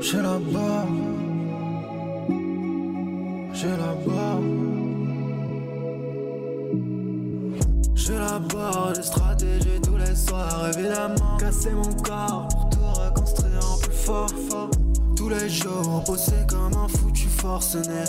[0.00, 0.86] J'ai la barre.
[3.52, 4.40] J'ai la barre.
[7.94, 11.36] J'ai la barre, des stratégies tous les soirs, évidemment.
[11.38, 14.30] Casser mon corps pour tout reconstruire en plus fort.
[14.50, 14.70] fort.
[15.16, 18.04] Tous les jours, bosser comme un foutu forcené.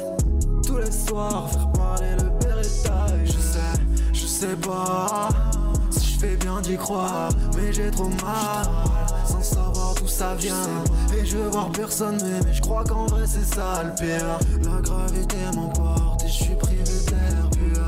[0.67, 3.07] Tous les soirs, faire parler le Beretta.
[3.23, 3.79] Et je sais,
[4.13, 5.29] je sais pas
[6.25, 8.65] fais bien d'y croire, mais j'ai trop mal.
[9.25, 10.67] Sans savoir d'où ça vient.
[11.17, 14.39] Et je veux voir personne, mais, je crois qu'en vrai c'est ça le pire.
[14.63, 17.83] La gravité m'emporte et je suis privé d'air pur.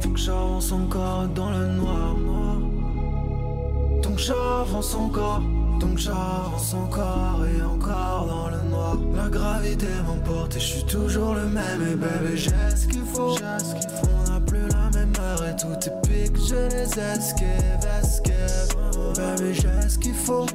[0.00, 2.56] Faut que j'avance encore dans le noir, noir.
[4.02, 5.42] Donc j'avance encore,
[5.80, 8.96] donc j'avance encore et encore dans le noir.
[9.14, 11.82] La gravité m'emporte et je suis toujours le même.
[11.82, 14.08] Et bébé, j'ai ce qu'il faut, j'ai ce qu'il faut.
[14.26, 18.34] On n'a plus la même cœur et tout est pique, je les esquive, esquive.
[19.16, 20.46] Baby, j'ai ce qu'il faut.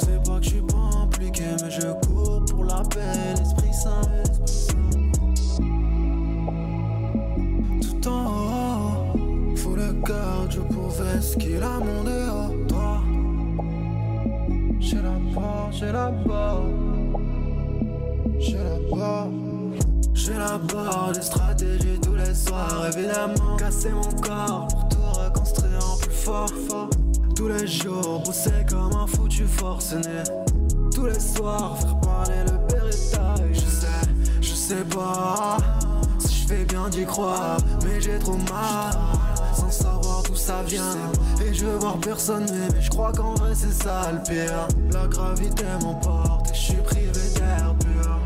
[0.00, 4.02] C'est pas que je suis pas impliqué, mais je cours pour la paix, l'esprit saint.
[7.80, 11.78] Tout en haut, faut le cœur, je pouvais ce qu'il a
[15.72, 16.62] j'ai la barre,
[18.38, 19.26] j'ai la barre.
[20.14, 21.12] J'ai la barre.
[21.12, 23.56] Des stratégies tous les soirs, évidemment.
[23.56, 26.50] Casser mon corps pour tout reconstruire en plus fort.
[27.34, 30.22] Tous les jours, pousser comme un foutu forcené.
[30.94, 33.52] Tous les soirs, faire parler le bérétail.
[33.52, 33.86] Je sais,
[34.40, 35.56] je sais pas
[36.18, 38.92] si je fais bien d'y croire, mais j'ai trop mal.
[40.44, 40.96] Ça vient.
[41.46, 44.66] Et je veux voir personne, mais, mais je crois qu'en vrai c'est ça le pire.
[44.92, 48.18] La gravité m'emporte et je suis privé d'air pur.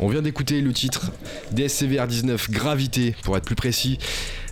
[0.00, 1.10] On vient d'écouter le titre
[1.50, 3.98] DSCVR 19 Gravité, pour être plus précis,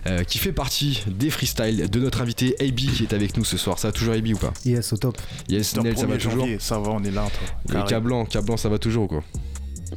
[0.07, 3.57] euh, qui fait partie des freestyles de notre invité AB qui est avec nous ce
[3.57, 3.77] soir.
[3.79, 5.17] Ça va toujours AB ou pas Yes, au top.
[5.49, 7.27] Yes, Nel, ça va 1er toujours janvier, ça va, on est là.
[7.67, 7.81] toi.
[7.85, 7.89] Et.
[7.89, 9.23] Cablan, Cablan, ça va toujours ou quoi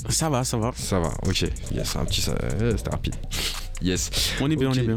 [0.08, 0.72] Ça va, ça va.
[0.76, 1.44] Ça va, ok.
[1.74, 2.24] Yes, un petit.
[2.28, 3.14] euh, C'était rapide.
[3.82, 4.10] Yes.
[4.40, 4.96] On est bien, on est bien.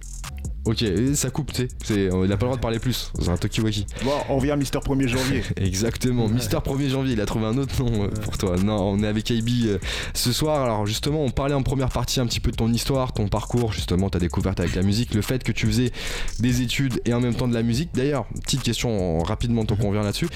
[0.66, 0.84] Ok,
[1.16, 1.68] ça coupe, tu sais.
[1.84, 3.12] c'est- Il a pas le droit de parler plus.
[3.20, 3.86] C'est un Tokiwaki.
[4.06, 5.44] Bon, on vient Mister 1er janvier.
[5.58, 6.30] Exactement.
[6.30, 8.56] Mister 1er janvier, il a trouvé un autre nom euh, pour toi.
[8.56, 9.78] Non, on est avec AB euh,
[10.14, 10.64] ce soir.
[10.64, 13.74] Alors justement, on parlait en première partie un petit peu de ton histoire, ton parcours,
[13.74, 15.92] justement, ta découverte avec la musique, le fait que tu faisais
[16.40, 17.90] des études et en même temps de la musique.
[17.94, 20.30] D'ailleurs, petite question euh, rapidement tant qu'on revient là-dessus.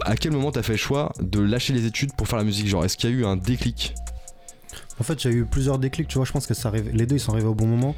[0.00, 2.66] À quel moment t'as fait le choix de lâcher les études pour faire la musique?
[2.66, 3.94] Genre, est-ce qu'il y a eu un déclic?
[4.98, 6.24] En fait, j'ai eu plusieurs déclics, tu vois.
[6.24, 7.94] Je pense que ça arrive, les deux, ils sont arrivés au bon moment.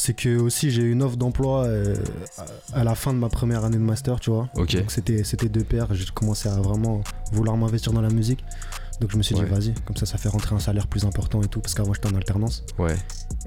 [0.00, 1.96] C'est que aussi, j'ai eu une offre d'emploi euh,
[2.72, 4.48] à à la fin de ma première année de master, tu vois.
[4.54, 4.76] Ok.
[4.76, 5.88] Donc c'était, c'était deux paires.
[5.92, 8.44] J'ai commencé à vraiment vouloir m'investir dans la musique.
[9.00, 9.44] Donc je me suis Ouais.
[9.44, 11.60] dit, vas-y, comme ça, ça fait rentrer un salaire plus important et tout.
[11.60, 12.64] Parce qu'avant, j'étais en alternance.
[12.78, 12.96] Ouais.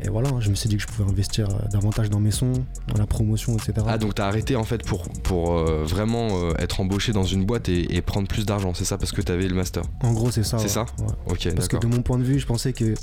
[0.02, 2.52] Et voilà, je me suis dit que je pouvais investir euh, davantage dans mes sons,
[2.88, 3.74] dans la promotion, etc.
[3.88, 7.46] Ah, donc t'as arrêté en fait pour, pour euh, vraiment euh, être embauché dans une
[7.46, 9.84] boîte et, et prendre plus d'argent, c'est ça parce que t'avais le master?
[10.04, 10.58] En gros, c'est ça.
[10.58, 10.70] C'est ouais.
[10.70, 10.86] ça?
[11.00, 11.14] Ouais.
[11.34, 12.94] Ok, Parce que de mon point de vue, je pensais que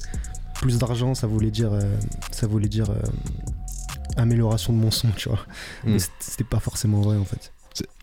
[0.61, 1.95] plus d'argent, ça voulait dire, euh,
[2.31, 3.01] ça voulait dire euh,
[4.17, 5.39] amélioration de mon son, tu vois.
[5.85, 5.93] Hmm.
[5.93, 7.53] Mais c'était- pas forcément vrai en fait.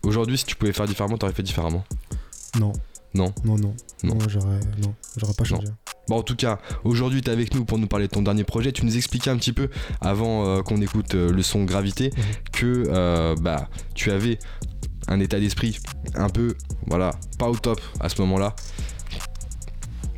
[0.02, 1.84] Aujourd'hui, si tu pouvais faire différemment, t'aurais fait différemment?
[2.58, 2.72] Non.
[3.14, 3.32] Non?
[3.44, 3.74] Non, non.
[4.04, 4.14] Non.
[4.14, 5.66] Non, j'aurais, non, j'aurais pas changé.
[6.08, 8.44] Bon, en tout cas, aujourd'hui, tu es avec nous pour nous parler de ton dernier
[8.44, 8.72] projet.
[8.72, 9.68] Tu nous expliquais un petit peu,
[10.00, 12.22] avant euh, qu'on écoute euh, le son Gravité, Mhm.
[12.52, 14.38] que euh, bah, tu avais
[15.08, 15.78] un état d'esprit
[16.14, 16.54] un peu,
[16.86, 18.54] voilà, pas au top à ce moment-là.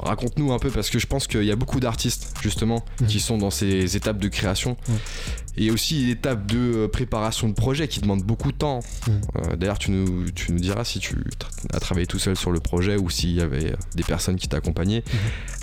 [0.00, 3.06] Raconte-nous un peu, parce que je pense qu'il y a beaucoup d'artistes, justement, Mhm.
[3.08, 4.76] qui sont dans ces étapes de création.
[5.56, 8.80] Et aussi l'étape de euh, préparation de projet qui demande beaucoup de temps.
[9.08, 9.20] Mhm.
[9.36, 11.16] Euh, D'ailleurs, tu nous, tu nous diras si tu
[11.72, 14.46] as travaillé tout seul sur le projet ou s'il y avait euh, des personnes qui
[14.48, 15.02] t'accompagnaient.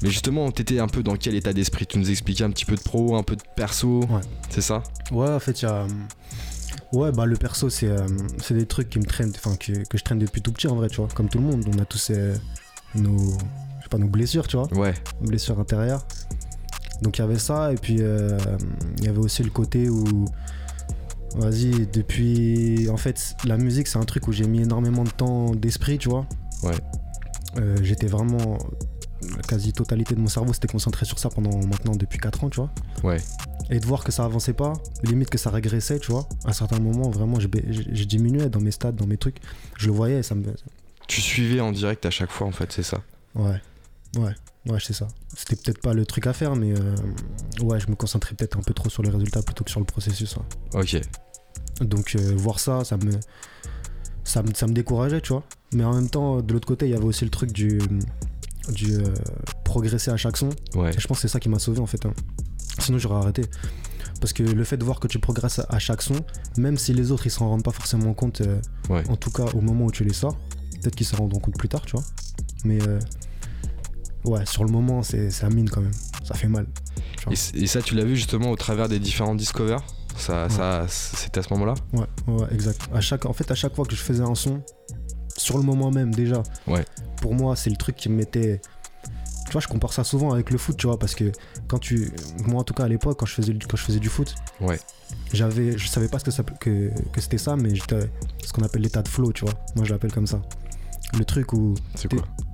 [0.01, 1.85] Mais justement, t'étais un peu dans quel état d'esprit?
[1.87, 4.21] Tu nous expliquais un petit peu de pro, un peu de perso, Ouais.
[4.49, 4.83] c'est ça?
[5.11, 5.87] Ouais, en fait, il y a.
[6.91, 8.05] Ouais, bah le perso, c'est euh,
[8.51, 10.87] des trucs qui me traînent, enfin que, que je traîne depuis tout petit en vrai,
[10.89, 11.07] tu vois.
[11.13, 12.35] Comme tout le monde, on a tous euh,
[12.95, 13.37] nos.
[13.95, 14.67] Pas, nos blessures, tu vois.
[14.73, 16.05] Ouais, Nos blessures intérieures.
[17.01, 18.37] Donc il y avait ça, et puis euh,
[18.97, 20.25] il y avait aussi le côté où.
[21.35, 22.89] Vas-y, depuis.
[22.89, 26.07] En fait, la musique, c'est un truc où j'ai mis énormément de temps d'esprit, tu
[26.09, 26.25] vois.
[26.63, 26.75] Ouais.
[27.57, 28.57] Euh, J'étais vraiment.
[29.35, 32.57] La quasi-totalité de mon cerveau s'était concentré sur ça pendant maintenant depuis 4 ans, tu
[32.57, 32.69] vois.
[33.03, 33.17] ouais.
[33.71, 36.29] Et de voir que ça avançait pas, limite que ça régressait, tu vois.
[36.45, 37.47] À certains moments, vraiment, je,
[38.03, 39.37] diminuais dans mes stats, dans mes trucs.
[39.77, 40.43] Je le voyais et ça me.
[41.07, 43.01] Tu suivais en direct à chaque fois, en fait, c'est ça?
[43.33, 43.59] Ouais.
[44.15, 44.33] Ouais.
[44.67, 45.07] Ouais, c'est ça.
[45.35, 46.95] C'était peut-être pas le truc à faire, mais euh,
[47.61, 49.85] ouais, je me concentrais peut-être un peu trop sur les résultats plutôt que sur le
[49.85, 50.35] processus.
[50.37, 50.79] ouais.
[50.81, 51.01] Ok.
[51.81, 53.11] Donc, euh, voir ça, ça me,
[54.23, 54.53] ça me.
[54.53, 55.43] Ça me décourageait, tu vois.
[55.73, 57.79] Mais en même temps, de l'autre côté, il y avait aussi le truc du.
[58.73, 59.13] du euh,
[59.63, 60.49] progresser à chaque son.
[60.75, 60.91] Ouais.
[60.95, 62.05] Et je pense que c'est ça qui m'a sauvé en fait.
[62.05, 62.13] hein.
[62.79, 63.43] Sinon j'aurais arrêté.
[64.21, 66.15] Parce que le fait de voir que tu progresses à- chaque son,
[66.57, 68.41] même si les autres ils s'en rendent pas forcément compte,
[68.89, 69.03] Ouais.
[69.09, 70.35] en tout cas au moment où tu les sors,
[70.81, 72.03] peut-être qu'ils s'en rendront compte plus tard, tu vois.
[72.63, 72.99] Mais euh,
[74.25, 75.91] ouais, sur le moment c'est ça mine quand même.
[76.23, 76.65] Ça fait mal.
[77.31, 79.83] Et, ça, tu l'as vu justement au travers des différents discovers?
[80.17, 80.49] Ça, Ouais.
[80.49, 81.73] ça, C'était à ce moment-là?
[81.93, 82.81] Ouais, ouais, exact.
[82.93, 84.61] À chaque, en fait, à chaque fois que je faisais un son,
[85.37, 86.85] sur le moment même déjà, Ouais.
[87.21, 88.61] pour moi c'est le truc qui me mettait.
[89.47, 91.31] Tu vois, je compare ça souvent avec le foot, tu vois, parce que
[91.67, 92.11] quand tu.
[92.45, 94.33] Moi en tout cas à l'époque, quand, je faisais du- quand je faisais du foot,
[94.61, 94.79] Ouais.
[95.33, 98.09] j'avais je savais pas ce que, ça- que, que c'était ça mais j'étais
[98.43, 100.41] ce qu'on appelle l'état de flow tu vois moi je l'appelle comme ça
[101.17, 101.75] le truc où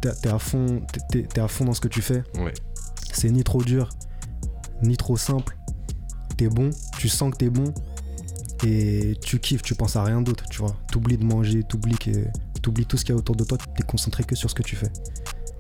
[0.01, 2.53] T'es- à fond t'es- t'es t'es à fond dans ce que tu fais Ouais.
[3.13, 3.89] c'est ni trop dur
[4.81, 5.57] ni trop simple
[6.37, 7.73] t'es bon tu sens que t'es bon
[8.63, 10.75] et tu kiffes, tu penses à rien d'autre, tu vois.
[10.91, 12.11] T'oublies de manger, t'oublies que
[12.61, 14.61] t'oublies tout ce qu'il y a autour de toi, t'es concentré que sur ce que
[14.61, 14.91] tu fais.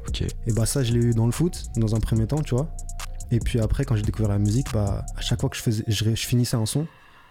[0.07, 0.21] Ok.
[0.21, 2.69] Et bah ça je l'ai eu dans le foot, dans un premier temps, tu vois.
[3.31, 5.83] Et puis après quand j'ai découvert la musique, bah à chaque fois que je faisais,
[5.87, 6.85] je, je finissais un son,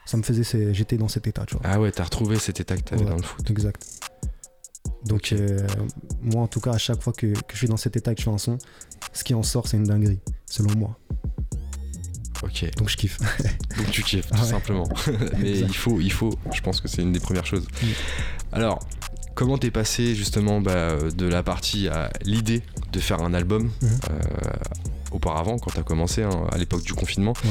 [0.06, 1.62] ça me faisait, j'étais dans cet état, tu vois.
[1.64, 3.10] Ah ouais, t'as retrouvé cet état que t'avais Ouais.
[3.10, 3.48] dans le foot.
[3.48, 4.09] Exact.
[5.04, 5.66] Donc euh,
[6.22, 8.14] moi en tout cas à chaque fois que, que je suis dans cet état et
[8.14, 8.58] que je fais un son,
[9.12, 10.98] ce qui en sort c'est une dinguerie, selon moi.
[12.42, 12.70] Ok.
[12.76, 13.18] Donc je kiffe.
[13.76, 14.48] Donc tu kiffes, Ah tout ouais.
[14.50, 14.88] simplement.
[15.38, 17.66] Mais il faut, il faut, je pense que c'est une des premières choses.
[18.52, 18.80] Alors,
[19.34, 23.88] comment t'es passé justement bah, de la partie à l'idée de faire un album Mhm.
[24.10, 24.20] euh,
[25.12, 27.50] auparavant, quand t'as commencé, hein, à l'époque du confinement, Ouais.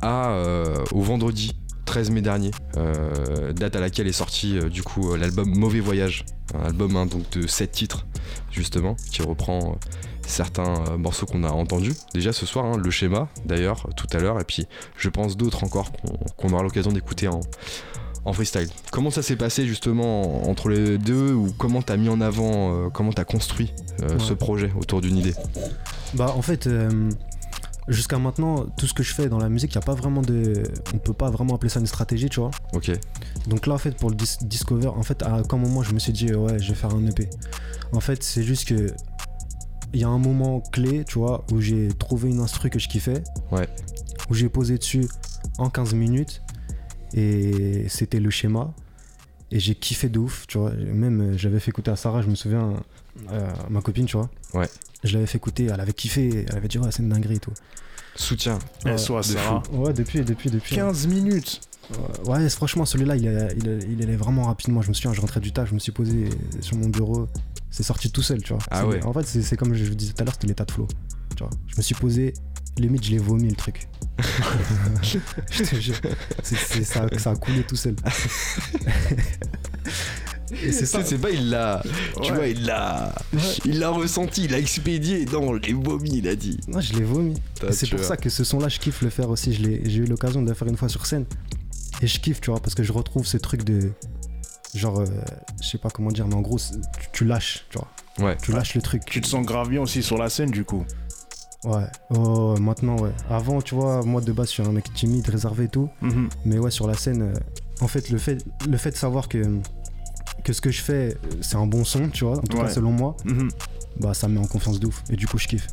[0.00, 4.82] à euh, au vendredi 13 mai dernier, euh, date à laquelle est sorti euh, du
[4.82, 8.06] coup euh, l'album Mauvais Voyage, un album hein, donc de 7 titres
[8.50, 9.76] justement, qui reprend
[10.26, 14.40] certains morceaux qu'on a entendus déjà ce soir, hein, le schéma d'ailleurs tout à l'heure,
[14.40, 14.66] et puis
[14.96, 15.92] je pense d'autres encore
[16.36, 17.40] qu'on aura l'occasion d'écouter en,
[18.24, 18.68] en freestyle.
[18.90, 22.88] Comment ça s'est passé justement entre les deux ou comment t'as mis en avant, euh,
[22.88, 24.18] comment t'as construit euh, Ouais.
[24.18, 25.34] ce projet autour d'une idée?
[26.14, 27.10] Bah en fait, euh,
[27.88, 30.22] jusqu'à maintenant, tout ce que je fais dans la musique, il y a pas vraiment
[30.22, 30.62] de,
[30.94, 32.50] on peut pas vraiment appeler ça une stratégie, tu vois.
[32.72, 32.90] Ok,
[33.48, 35.98] Donc là en fait pour le dis- Discover, en fait à un moment je me
[35.98, 37.28] suis dit ouais je vais faire un EP.
[37.92, 38.88] En fait c'est juste que
[39.92, 42.88] il y a un moment clé, tu vois, où j'ai trouvé une instru que je
[42.88, 43.22] kiffais.
[43.52, 43.68] Ouais.
[44.28, 45.06] Où j'ai posé dessus
[45.58, 46.42] en 15 minutes
[47.12, 48.74] et c'était le schéma.
[49.52, 50.72] Et j'ai kiffé de ouf, tu vois.
[50.72, 52.72] Même euh, j'avais fait écouter à Sarah, je me souviens,
[53.30, 54.28] euh, ma copine, tu vois.
[54.54, 54.68] Ouais.
[55.02, 57.40] Je l'avais fait écouter, elle avait kiffé, elle avait dit ouais c'est une dinguerie et
[57.40, 57.52] tout.
[58.16, 58.58] soutien.
[58.84, 58.92] Ouais.
[58.92, 59.62] De Sarah.
[59.72, 60.76] Ouais depuis, depuis, depuis.
[60.76, 61.60] 15 minutes.
[62.24, 64.80] Ouais, franchement, celui-là, il, est- il, est- il allait vraiment rapidement.
[64.80, 67.28] Je me souviens, je rentrais du taf, je me suis posé sur mon bureau.
[67.70, 68.62] C'est sorti tout seul, tu vois.
[68.70, 69.04] Ah ouais.
[69.04, 70.88] En fait, c'est comme je vous disais tout à l'heure, c'était l'état de flow.
[71.36, 71.50] Tu vois.
[71.66, 72.32] Je me suis posé,
[72.78, 73.86] limite, je l'ai vomi le truc.
[75.02, 75.96] je te jure.
[76.42, 77.96] Ça a coulé tout seul.
[80.62, 81.04] Et c'est ça.
[81.04, 81.82] C'est pas il l'a,
[82.22, 82.36] tu Ouais.
[82.36, 83.40] vois, il l'a, Ouais.
[83.64, 85.24] il l'a ressenti, il l'a expédié.
[85.26, 86.58] Non, il vomi, il a dit.
[86.68, 87.34] Moi, je l'ai vomi.
[87.70, 88.06] C'est pour vois.
[88.08, 89.52] ça que ce son-là, je kiffe le faire aussi.
[89.52, 91.24] Je l'ai- J'ai eu l'occasion de le faire une fois sur scène.
[92.02, 93.90] Et je kiffe, tu vois, parce que je retrouve ce truc de.
[94.74, 95.06] Genre, euh,
[95.62, 96.58] je sais pas comment dire, mais en gros,
[97.12, 97.88] tu lâches, tu vois.
[98.26, 98.36] Ouais.
[98.42, 99.02] Tu lâches le truc.
[99.06, 100.84] Tu te sens grave bien aussi sur la scène du coup.
[101.62, 101.86] Ouais.
[102.10, 103.12] Oh, maintenant, ouais.
[103.30, 105.88] Avant, tu vois, moi de base, je suis un mec timide, réservé et tout.
[106.02, 106.28] Mhm.
[106.44, 107.32] Mais ouais, sur la scène, euh,
[107.80, 109.38] en fait, le fait, le fait de savoir que,
[110.44, 112.64] que ce que je fais, euh, c'est un bon son, tu vois, en tout Ouais.
[112.64, 113.48] cas selon moi, Mhm.
[114.00, 115.02] bah ça me met en confiance de ouf.
[115.10, 115.66] Et du coup, je kiffe.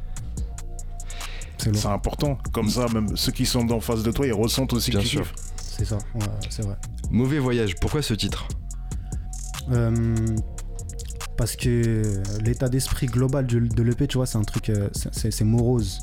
[1.57, 2.39] C'est important.
[2.53, 5.05] Comme ça, même ceux qui sont en face de toi, ils ressentent aussi Bien que
[5.05, 5.21] tu sûr.
[5.21, 5.33] kiffes.
[5.57, 6.75] C'est ça, ouais, c'est vrai.
[7.11, 7.75] Mauvais voyage.
[7.79, 8.47] Pourquoi ce titre?
[9.71, 9.91] Euh,
[11.37, 12.01] parce que
[12.43, 15.99] l'état d'esprit global de, l'EP, tu vois, c'est un truc, euh, c'est- morose.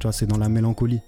[0.00, 1.00] Tu vois, c'est dans la mélancolie.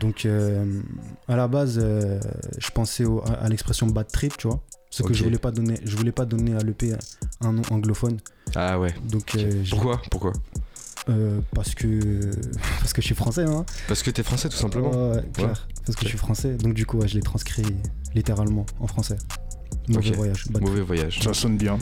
[0.00, 0.80] Donc, euh,
[1.28, 2.18] à la base, euh,
[2.58, 4.60] je pensais au- à, à l'expression bad trip, tu vois.
[4.94, 6.92] Ce que je voulais pas donner, je voulais pas donner à l'EP
[7.40, 8.18] un nom anglophone.
[8.54, 8.94] Ah ouais.
[9.10, 10.00] Donc, euh, Pourquoi?
[10.08, 10.32] Pourquoi?
[11.08, 12.30] Euh, parce que
[12.78, 13.66] parce que je suis français, hein.
[13.88, 14.92] Parce que t'es français tout simplement.
[14.92, 15.66] Ouais, ouais, clair.
[15.84, 16.54] Parce que je suis français.
[16.54, 17.64] Donc, du coup, ouais, je l'ai transcrit
[18.14, 19.18] littéralement en français.
[19.88, 20.46] Mauvais voyage.
[20.60, 21.18] Mauvais voyage.
[21.20, 21.76] Ça sonne bien.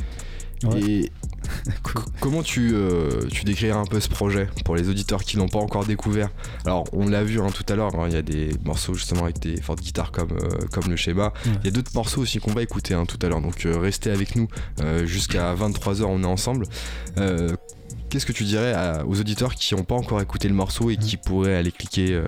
[0.65, 0.81] Ouais.
[0.81, 1.13] Et
[1.83, 2.03] Cool.
[2.21, 5.59] comment tu, euh, tu décrirais un peu ce projet pour les auditeurs qui l'ont pas
[5.59, 6.31] encore découvert?
[6.65, 9.25] Alors, on l'a vu hein, tout à l'heure, hein, il y a des morceaux justement
[9.25, 11.33] avec des fortes guitares comme, euh, comme le schéma.
[11.47, 11.53] Ouais.
[11.61, 13.79] Il y a d'autres morceaux aussi qu'on va écouter hein, tout à l'heure, donc euh,
[13.79, 14.49] restez avec nous
[15.05, 16.67] jusqu'à 23h, on est ensemble.
[18.09, 20.97] Qu'est-ce que tu dirais à- aux auditeurs qui n'ont pas encore écouté le morceau et
[20.97, 22.23] qui pourraient aller cliquer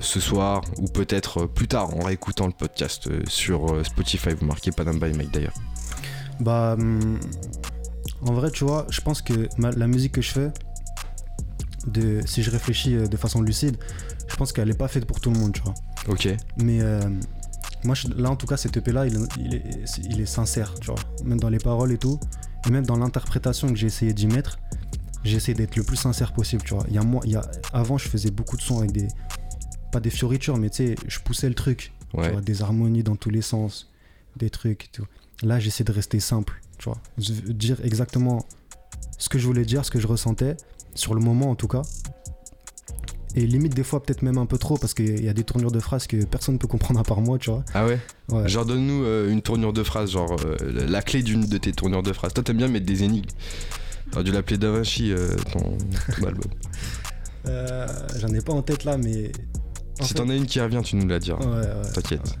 [0.00, 4.30] ce soir ou peut-être plus tard en réécoutant le podcast sur Spotify?
[4.38, 5.54] Vous marquez Panam by Mike d'ailleurs.
[6.40, 7.18] Bah, hum,
[8.26, 10.50] en vrai, tu vois, je pense que ma- la musique que je fais,
[11.86, 13.76] de, si je réfléchis euh, de façon lucide,
[14.28, 15.74] je pense qu'elle est pas faite pour tout le monde, tu vois.
[16.08, 17.00] Ok, Mais euh,
[17.84, 20.86] moi, je- là, en tout cas, cet EP-là, il, il est, il est sincère, tu
[20.86, 20.98] vois.
[21.24, 22.18] Même dans les paroles et tout,
[22.66, 24.58] et même dans l'interprétation que j'ai essayé d'y mettre,
[25.24, 26.84] j'ai essayé d'être le plus sincère possible, tu vois.
[26.88, 29.08] Il y a moi, il y a, avant, je faisais beaucoup de sons avec des.
[29.92, 31.92] Pas des fioritures, mais tu sais, je poussais le truc.
[32.10, 32.32] tu ouais.
[32.32, 33.90] vois, des harmonies dans tous les sens,
[34.36, 35.06] des trucs et tout.
[35.42, 38.44] Là, j'essaie de rester simple, tu vois, dire exactement
[39.18, 40.56] ce que je voulais dire, ce que je ressentais,
[40.94, 41.82] sur le moment en tout cas.
[43.36, 45.72] Et limite, des fois, peut-être même un peu trop, parce qu'il y a des tournures
[45.72, 47.64] de phrases que personne ne peut comprendre à part moi, tu vois.
[47.74, 48.48] Ah ouais Ouais.
[48.48, 52.04] Genre donne-nous euh, une tournure de phrase, genre euh, la clé d'une de tes tournures
[52.04, 52.32] de phrases.
[52.32, 53.26] Toi t'aimes bien mettre des énigmes.
[54.12, 55.76] T'aurais dû l'appeler Da Vinci euh, ton,
[56.16, 56.50] ton album.
[58.18, 59.32] J'en ai pas en tête là, mais.
[60.00, 61.40] en si fait- t'en as une qui revient, tu nous la diras.
[61.44, 61.90] Ouais, ouais.
[61.92, 62.36] T'inquiète.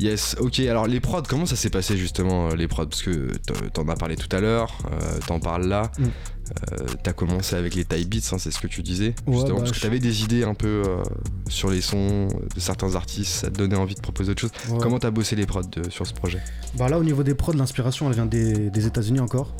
[0.00, 2.86] Yes, ok, alors les prods, comment ça s'est passé justement euh, les prods?
[2.86, 3.36] Parce que
[3.72, 5.90] t'en as parlé tout à l'heure, euh, t'en parles là.
[5.98, 6.04] Mm.
[6.04, 9.14] Euh, t'as commencé avec les type beats, hein, c'est ce que tu disais.
[9.26, 11.02] Ouais, justement, bah, parce que t'avais des idées un peu euh,
[11.48, 14.50] sur les sons de certains artistes, ça te donnait envie de proposer autre chose.
[14.68, 14.78] Ouais.
[14.82, 16.40] Comment t'as bossé les prods de- sur ce projet?
[16.76, 19.54] Bah là, au niveau des prods, l'inspiration, elle vient des, des États-Unis encore.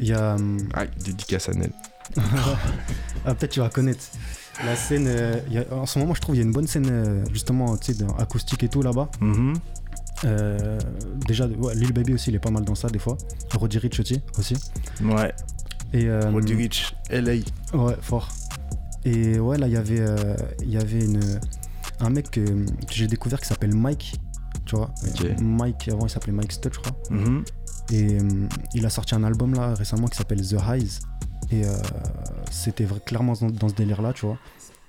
[0.00, 0.36] Il y a.
[0.72, 1.72] Ah, dédicace à Nel.
[3.26, 4.04] ah, peut-être tu vas connaître.
[4.64, 5.06] La scène.
[5.08, 6.88] euh, il y a- en ce moment, je trouve il y a une bonne scène,
[6.90, 9.10] euh, justement, tu sais, acoustique et tout là-bas.
[9.20, 9.54] Mhm.
[10.24, 10.78] Euh,
[11.26, 13.16] déjà, ouais, Lil Baby aussi, il est pas mal dans ça, des fois.
[13.54, 14.20] Roddy Rich aussi.
[14.38, 14.54] aussi.
[15.02, 15.32] Ouais.
[15.92, 17.32] Et, euh, Roddy Rich, LA.
[17.74, 18.28] Ouais, fort.
[19.04, 21.40] Et ouais, là, il y avait, euh, il y avait une,
[22.00, 24.20] un mec que, que j'ai découvert qui s'appelle Mike.
[24.66, 24.92] Tu vois.
[25.40, 26.96] Mike, avant, il s'appelait Mike Stud, je crois.
[27.10, 27.44] Mhm.
[27.92, 28.18] Et
[28.74, 31.00] il a sorti un album là récemment qui s'appelle The Highs.
[31.50, 31.62] Et
[32.52, 34.38] c'était clairement dans, dans ce délire là, tu vois.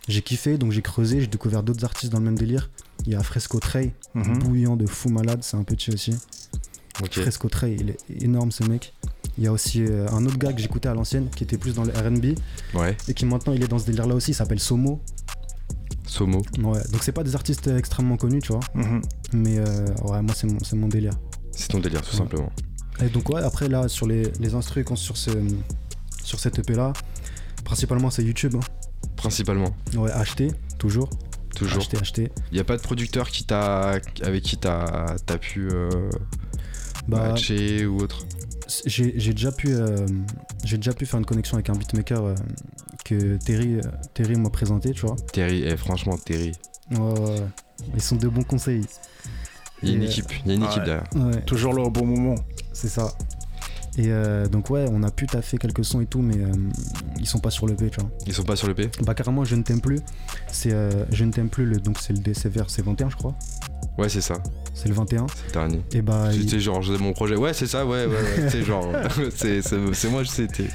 [0.08, 2.70] J'ai kiffé, donc j'ai creusé, j'ai découvert d'autres artistes dans le même délire.
[3.06, 4.39] Il y a Fresco Trey, Mhm.
[4.39, 6.14] bouillant de fou malade, c'est un petit aussi.
[7.12, 8.93] Fresco Trey, il est énorme ce mec.
[9.38, 11.74] Il y a aussi euh, un autre gars que j'écoutais à l'ancienne qui était plus
[11.74, 12.36] dans le RB
[12.76, 12.95] Ouais.
[13.08, 15.02] et qui maintenant il est dans ce délire là aussi, il s'appelle Somo.
[16.06, 16.41] Somo.
[16.60, 18.60] Ouais, donc c'est pas des artistes extrêmement connus, tu vois.
[18.76, 19.02] Mhm.
[19.34, 21.14] Mais euh, ouais, moi c'est mon, c'est mon délire.
[21.52, 22.18] C'est ton délire, tout Ouais.
[22.18, 22.52] simplement.
[23.02, 25.32] Et donc ouais, après là sur les, les instrus qu'on- sur ce
[26.24, 26.91] sur cette EP là,
[27.64, 28.56] principalement c'est YouTube.
[28.56, 28.60] hein.
[29.22, 29.74] Principalement.
[29.95, 30.49] Ouais, acheter
[30.80, 31.09] toujours,
[31.55, 31.78] Toujours.
[31.80, 32.32] acheter, acheter.
[32.51, 36.09] Il a pas de producteur qui t'a, avec qui t'as, t'as pu euh,
[37.07, 38.26] Bah matcher ou autre?
[38.86, 40.05] j'ai j'ai déjà pu euh,
[40.63, 42.36] j'ai déjà pu faire une connexion avec un beatmaker euh,
[43.05, 43.82] que Terry euh,
[44.13, 45.15] Terry m'a présenté, tu vois.
[45.34, 46.53] Terry, eh, franchement, Terry.
[46.91, 47.45] Ouais, ouais, ouais.
[47.95, 48.86] Ils sont de bons conseils.
[49.84, 50.86] Il y a une équipe, il y a une équipe ouais.
[50.86, 51.03] derrière.
[51.15, 52.36] Ouais, Toujours là au bon moment.
[52.74, 53.11] c'est ça.
[54.02, 56.52] Et euh, donc ouais, on a pu taffer quelques sons et tout, mais euh,
[57.20, 58.10] ils sont pas sur le P, tu vois.
[58.26, 59.99] Ils sont pas sur le P Bah carrément, je ne t'aime plus.
[60.47, 63.16] C'est euh, je ne t'aime plus, le, donc c'est le c'est vers c'est 21 je
[63.16, 63.36] crois.
[63.99, 64.41] Ouais, c'est ça,
[64.74, 65.28] C'est le 21.
[65.28, 65.82] c'est le dernier.
[65.91, 67.36] Et bah il- C'était genre, j'ai mon projet.
[67.36, 68.49] Ouais, c'est ça, ouais, ouais, ouais.
[68.49, 68.88] c'est genre,
[69.36, 70.70] c'est, moi, c'était.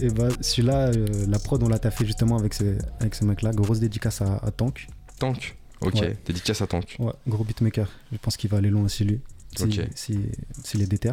[0.00, 0.90] Et bah celui-là,
[1.28, 3.52] la prod, on l'a taffé justement avec ce, avec ce mec-là.
[3.52, 4.88] Grosse dédicace à, à Tank.
[5.18, 5.56] Tank.
[5.80, 6.16] Ok, Ouais.
[6.26, 6.96] dédicace à Tank.
[6.98, 7.88] Ouais, gros beatmaker.
[8.12, 9.20] Je pense qu'il va aller loin aussi lui.
[9.56, 9.80] Si, Ok.
[9.94, 10.18] si,
[10.64, 11.12] s'il est déter.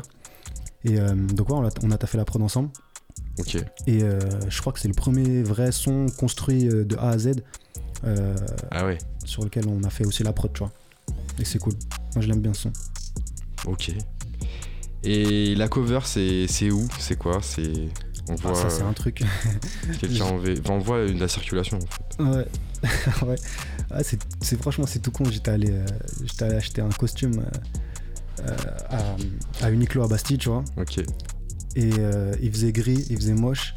[0.85, 2.69] Et euh, donc ouais, on a, on a taffé la prod ensemble.
[3.39, 3.55] Ok.
[3.87, 4.19] Et euh,
[4.49, 7.31] je crois que c'est le premier vrai son construit euh, de A à Z
[8.71, 10.71] Ah ouais, sur lequel on a fait aussi la prod, tu vois.
[11.39, 11.73] Et c'est cool.
[12.15, 12.71] Moi je l'aime bien ce son.
[13.65, 13.91] ok.
[15.05, 16.87] Et la cover, c'est, où?
[16.99, 17.39] C'est quoi?
[17.41, 17.71] C'est.
[18.29, 19.21] On Ah, ça c'est un truc.
[19.99, 20.55] quelqu'un en V.
[20.63, 21.77] Enfin, on voit une- la circulation.
[21.77, 22.23] en fait.
[22.23, 22.47] Ouais.
[23.27, 23.35] ouais.
[23.91, 24.17] Ah, c'est,
[24.61, 25.25] franchement, c'est tout con.
[25.29, 25.85] J'étais allé, euh,
[26.39, 27.59] allé acheter un costume euh,
[28.89, 30.63] à, à Uniqlo à Bastille, tu vois.
[30.77, 30.99] Ok.
[31.75, 33.75] Et euh, il faisait gris, il faisait moche.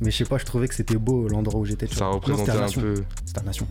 [0.00, 1.86] Mais je sais pas, je trouvais que c'était beau l'endroit où j'étais.
[1.86, 2.04] Ça.
[2.04, 2.80] Non, représentait à un Nation.
[2.82, 2.94] peu.
[3.24, 3.66] C'était à Nation.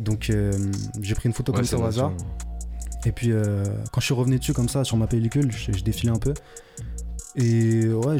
[0.00, 0.52] Donc euh,
[1.00, 2.12] j'ai pris une photo Ouais, comme ça au hasard.
[3.06, 5.84] Et puis euh, quand je suis revenu dessus comme ça sur ma pellicule, je, je
[5.84, 6.34] défilais un peu.
[7.36, 8.16] Et ouais,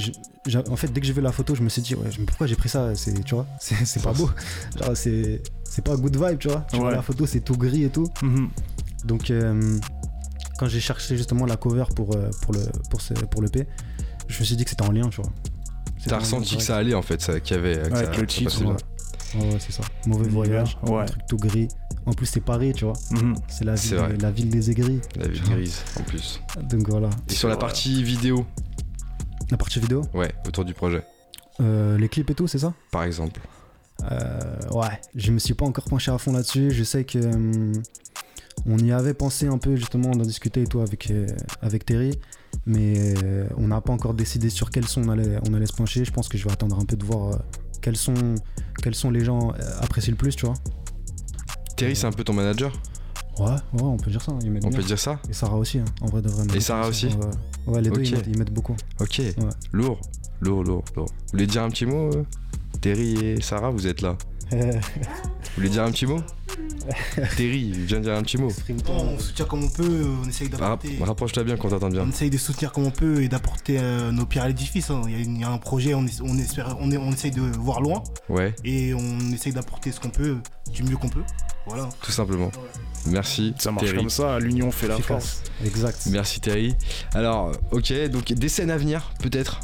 [0.69, 2.47] en fait dès que j'ai vu la photo, je me suis dit ouais, mais pourquoi
[2.47, 2.95] j'ai pris ça?
[2.95, 4.29] C'est tu vois, c'est c'est pas beau.
[4.95, 6.67] C'est c'est pas good vibe, tu vois.
[6.71, 8.07] Tu vois la photo, c'est tout gris et tout.
[8.23, 8.49] Mhm.
[9.05, 9.79] Donc euh,
[10.59, 13.67] quand j'ai cherché justement la cover pour euh, pour le pour ce, pour le P,
[14.29, 15.31] je me suis dit que c'était en lien, tu vois.
[16.07, 17.77] T'as ressenti que ça allait en fait, qu'il y avait.
[17.77, 19.83] que Ouais, ça- avec le ça titre, Ouais, ouais, c'est ça.
[20.07, 21.03] Mauvais voyage, ouais.
[21.03, 21.69] un truc tout gris.
[22.07, 22.93] En plus c'est Paris, tu vois.
[23.11, 23.35] Mhm.
[23.49, 25.01] C'est la, ville- la ville des aigris.
[25.17, 26.41] La ville grise en plus.
[26.69, 27.09] Donc voilà.
[27.29, 28.45] Et sur la partie vidéo,
[29.51, 31.03] La partie vidéo, ouais, autour du projet,
[31.61, 32.75] euh, les clips et tout, c'est ça?
[32.91, 33.41] Par exemple.
[34.11, 34.41] Euh,
[34.73, 36.71] ouais, je me suis pas encore penché à fond là-dessus.
[36.71, 37.73] Je sais que hum,
[38.67, 41.27] on y avait pensé un peu justement d'en discuter et tout avec euh,
[41.63, 42.19] avec Terry,
[42.67, 45.73] mais euh, on n'a pas encore décidé sur quel son on allait on allait se
[45.75, 46.05] pencher.
[46.05, 47.39] Je pense que je vais attendre un peu de voir euh,
[47.83, 48.15] quels sont
[48.83, 50.55] quels sont les gens apprécient le plus, tu vois.
[51.77, 52.73] Terry, c'est un peu ton manager,
[53.39, 54.31] Ouais, ouais, on peut dire ça.
[54.33, 54.79] hein, Ils mettent on bien.
[54.79, 56.47] peut dire ça Et Sarah aussi, hein, en vrai de vrai.
[56.57, 57.09] Et Sarah aussi
[57.67, 58.77] Ouais, les deux ils mettent, ils mettent beaucoup.
[59.01, 59.21] Ok,
[59.73, 60.01] lourd,
[60.41, 61.07] lourd, lourd, lourd.
[61.09, 62.25] Vous voulez dire un petit mot euh
[62.81, 64.17] Terry et Sarah, vous êtes là.
[64.53, 64.59] Vous
[65.57, 66.19] voulez dire un petit mot?
[67.37, 68.49] Terry, viens dire un petit mot.
[68.89, 70.99] On soutient comme on peut, on essaye Rap- d'apporter.
[71.03, 72.03] Rapproche-toi bien qu'on t'entende bien.
[72.03, 74.91] On essaye de soutenir comme on peut et d'apporter euh, nos pierres à l'édifice.
[74.91, 75.03] hein.
[75.07, 76.97] Il, y a une- il y a un projet, on, es- on, espère, on, est-
[76.97, 80.37] on essaye de voir loin Ouais, et on essaye d'apporter ce qu'on peut
[80.73, 81.23] du mieux qu'on peut.
[81.67, 81.89] Voilà.
[82.03, 82.51] tout simplement.
[83.07, 83.55] Merci.
[83.59, 83.97] Ça marche Terry.
[83.99, 85.43] comme ça, l'union fait la force.
[85.65, 86.07] Exact.
[86.11, 86.75] Merci Terry.
[87.15, 89.61] Alors, ok, donc des scènes à venir, peut-être?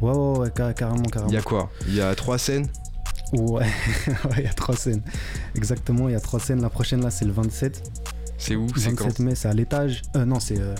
[0.00, 1.30] Ouais, ouais, ouais, car- carrément, carrément.
[1.30, 1.70] Il y a quoi?
[1.86, 2.66] Il y a trois scènes?
[3.54, 3.66] Ouais,
[4.38, 5.02] il y a trois scènes.
[5.54, 6.60] Exactement, il y a trois scènes.
[6.62, 7.82] La prochaine là, c'est le 27.
[8.38, 8.66] C'est où?
[8.76, 9.04] C'est quand?
[9.04, 10.02] 27 mai, c'est à l'étage.
[10.16, 10.58] Euh, non, c'est.
[10.60, 10.74] euh,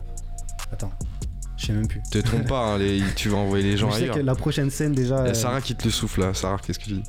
[0.73, 0.91] Attends,
[1.57, 2.01] je sais même plus.
[2.11, 4.17] Te trompe pas, hein, les- tu vas envoyer les gens je sais ailleurs.
[4.17, 5.21] que la prochaine scène déjà.
[5.21, 6.35] Il y a euh, Sarah qui te le souffle là.
[6.35, 7.03] Sarah, qu'est-ce que tu dis?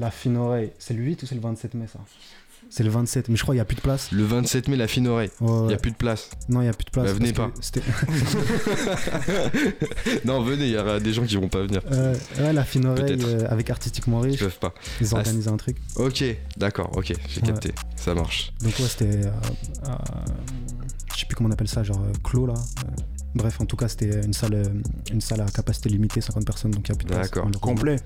[0.00, 0.72] La fine oreille.
[0.78, 2.00] C'est le 8 ou c'est le 27 mai ça?
[2.70, 4.10] C'est le 27, mais je crois qu'il n'y a plus de place.
[4.10, 5.30] Le 27 mai, la fine oreille.
[5.40, 5.66] Ouais, Il ouais.
[5.68, 6.28] n'y a plus de place.
[6.48, 7.06] Non, il n'y a plus de place.
[7.06, 7.82] Bah, venez c'était-
[10.24, 11.80] non, venez, il y aura des gens qui vont pas venir.
[11.92, 14.74] Euh, ouais, la fine oreille euh, avec Artistiquement Ils Riche, peuvent pas.
[15.00, 15.76] ils ont Ah, organisé un truc.
[15.96, 16.24] Ok,
[16.56, 17.46] d'accord, ok, j'ai Ouais.
[17.46, 17.72] capté.
[17.96, 18.52] Ça marche.
[18.62, 19.26] Donc, ouais, c'était.
[19.26, 19.30] euh,
[19.86, 19.90] euh,
[21.14, 22.54] je sais plus comment on appelle ça, genre euh, clos là.
[23.34, 24.62] Bref, en tout cas, c'était une salle,
[25.12, 27.30] une salle à capacité limitée, 50 personnes, donc il n'y a plus de place.
[27.30, 27.50] D'accord.
[27.60, 27.96] Complet.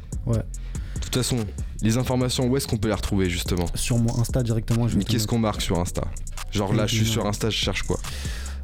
[0.99, 1.36] De toute façon,
[1.80, 3.66] les informations, où est-ce qu'on peut les retrouver justement?
[3.74, 6.03] Sur mon Insta directement, je vais Mais qu'est-ce qu'on marque sur Insta?
[6.51, 7.09] Genre là, je suis AB9.
[7.11, 7.99] sur Insta, je cherche quoi?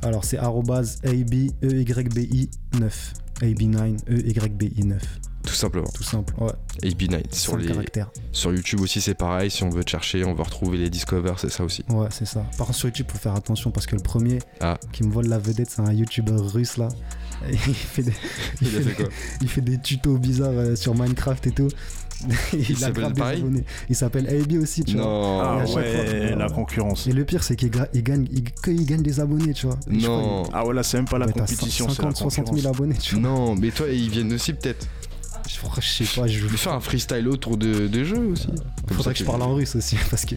[0.02, 1.52] Alors, c'est ABEYBI
[2.78, 3.12] 9.
[3.40, 4.98] AB9, EYBI9.
[5.46, 5.88] Tout simplement.
[5.94, 6.34] Tout simple.
[6.40, 7.22] Ouais, AB9.
[7.32, 7.68] Sur, les...
[8.32, 9.50] sur YouTube aussi, c'est pareil.
[9.50, 11.84] Si on veut chercher, on va retrouver les Discover, c'est ça aussi.
[11.88, 12.40] Ouais, c'est ça.
[12.56, 14.78] Par contre, sur YouTube, faut faire attention parce que le premier Ah.
[14.92, 16.88] qui me vole la vedette, c'est un YouTuber russe là.
[17.68, 18.12] Il fait des,
[18.60, 19.06] il fait fait quoi
[19.40, 21.68] il fait des tutos bizarres euh, sur Minecraft et tout.
[22.52, 23.64] il, a s'appelle pareil abonnés.
[23.90, 25.04] Il s'appelle AB aussi, tu vois.
[25.04, 25.40] Non.
[25.42, 26.36] Ah ouais, fois.
[26.36, 27.06] la concurrence.
[27.06, 29.66] Et le pire, c'est qu'il gra- il gagne, il- que il gagne des abonnés, tu
[29.66, 29.76] vois.
[29.76, 30.42] Crois Non.
[30.52, 32.60] Ah ouais, là, c'est même pas la compétition, c'est la 50, 60 concurrence.
[32.62, 33.22] 000 abonnés, tu vois.
[33.28, 34.86] Non, mais toi, ils viennent aussi peut-être.
[35.46, 36.44] Je, je sais pas, je.
[36.46, 38.46] Mais faire un freestyle autour de, de jeux aussi.
[38.46, 40.34] Comme Faudrait ça, que je parle en russe aussi parce que.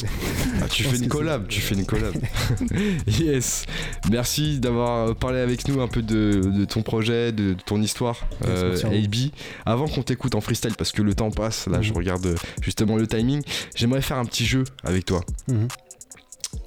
[0.62, 2.14] Ah, tu fais une que collab, tu fais une collab.
[3.08, 3.66] yes.
[4.12, 8.18] Merci d'avoir parlé avec nous un peu de, de ton projet, de, de ton histoire,
[8.46, 8.76] euh.
[8.86, 9.16] AB.
[9.66, 11.98] Avant qu'on t'écoute en freestyle, parce que le temps passe, là je Mhm.
[11.98, 13.42] regarde euh, justement le timing,
[13.76, 15.22] j'aimerais faire un petit jeu avec toi.
[15.48, 15.68] Mhm.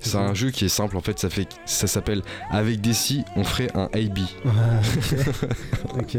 [0.01, 3.23] C'est un jeu qui est simple en fait, ça fait ça s'appelle avec des si,
[3.37, 4.19] on ferait un AB.
[5.99, 6.17] ok.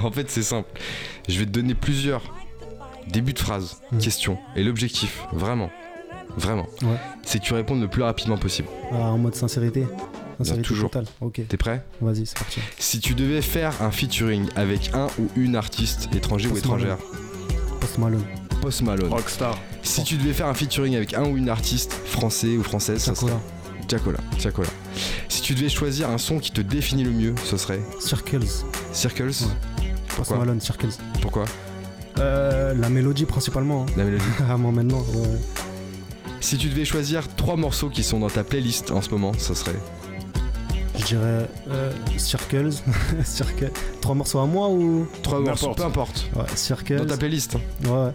[0.00, 0.68] En fait, c'est simple.
[1.28, 2.22] Je vais te donner plusieurs
[3.08, 3.98] débuts de phrases, Mhm.
[4.00, 5.70] questions et l'objectif, vraiment
[6.38, 6.96] vraiment, Ouais.
[7.24, 8.68] c'est que tu répondes le plus rapidement possible.
[8.90, 9.86] Ah, en mode sincérité.
[10.38, 10.88] Sincérité toujours.
[10.90, 11.04] totale.
[11.20, 11.42] Ok.
[11.46, 11.84] T'es prêt?
[12.00, 12.58] Vas-y, c'est parti.
[12.78, 16.96] Si tu devais faire un featuring avec un ou une artiste étranger ou étrangère,
[17.80, 18.24] Post Malone.
[18.62, 19.10] Post Malone.
[19.10, 19.58] Rockstar.
[19.82, 23.14] Si tu devais faire un featuring avec un ou une artiste français ou française, ça
[23.14, 23.32] serait.
[25.28, 28.40] Si tu devais choisir un son qui te définit le mieux, ce serait Circles.
[28.92, 29.26] Circles.
[29.26, 29.46] Post
[30.16, 30.88] Pourquoi Malone, Circles.
[31.20, 31.44] Pourquoi
[32.18, 33.82] Euh, la mélodie principalement.
[33.82, 33.92] hein.
[33.96, 34.24] La mélodie.
[34.48, 35.00] Ah, moi maintenant.
[35.14, 35.28] ouais.
[36.40, 39.52] Si tu devais choisir trois morceaux qui sont dans ta playlist en ce moment, ce
[39.54, 39.76] serait
[40.98, 42.70] Je dirais euh, Circles.
[43.24, 43.70] Circle.
[44.00, 45.06] Trois morceaux à moi ou?
[45.22, 46.28] Trois morceaux, peu importe.
[46.36, 46.96] Ouais, Circles.
[46.96, 47.54] Dans ta playlist.
[47.84, 48.10] Ouais.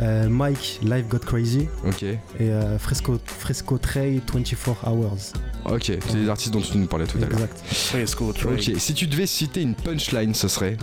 [0.00, 1.68] Euh, Mike, Life Got Crazy.
[1.86, 2.02] Ok.
[2.02, 5.32] Et euh, Fresco, Fresco Trey, 24 Hours.
[5.66, 5.84] Ok.
[5.84, 7.32] C'est les artistes dont tu nous parlais tout à l'heure.
[7.32, 7.58] Exact.
[7.64, 8.52] Fresco, Trey.
[8.52, 8.72] Ok.
[8.78, 10.76] Si tu devais citer une punchline, ce serait?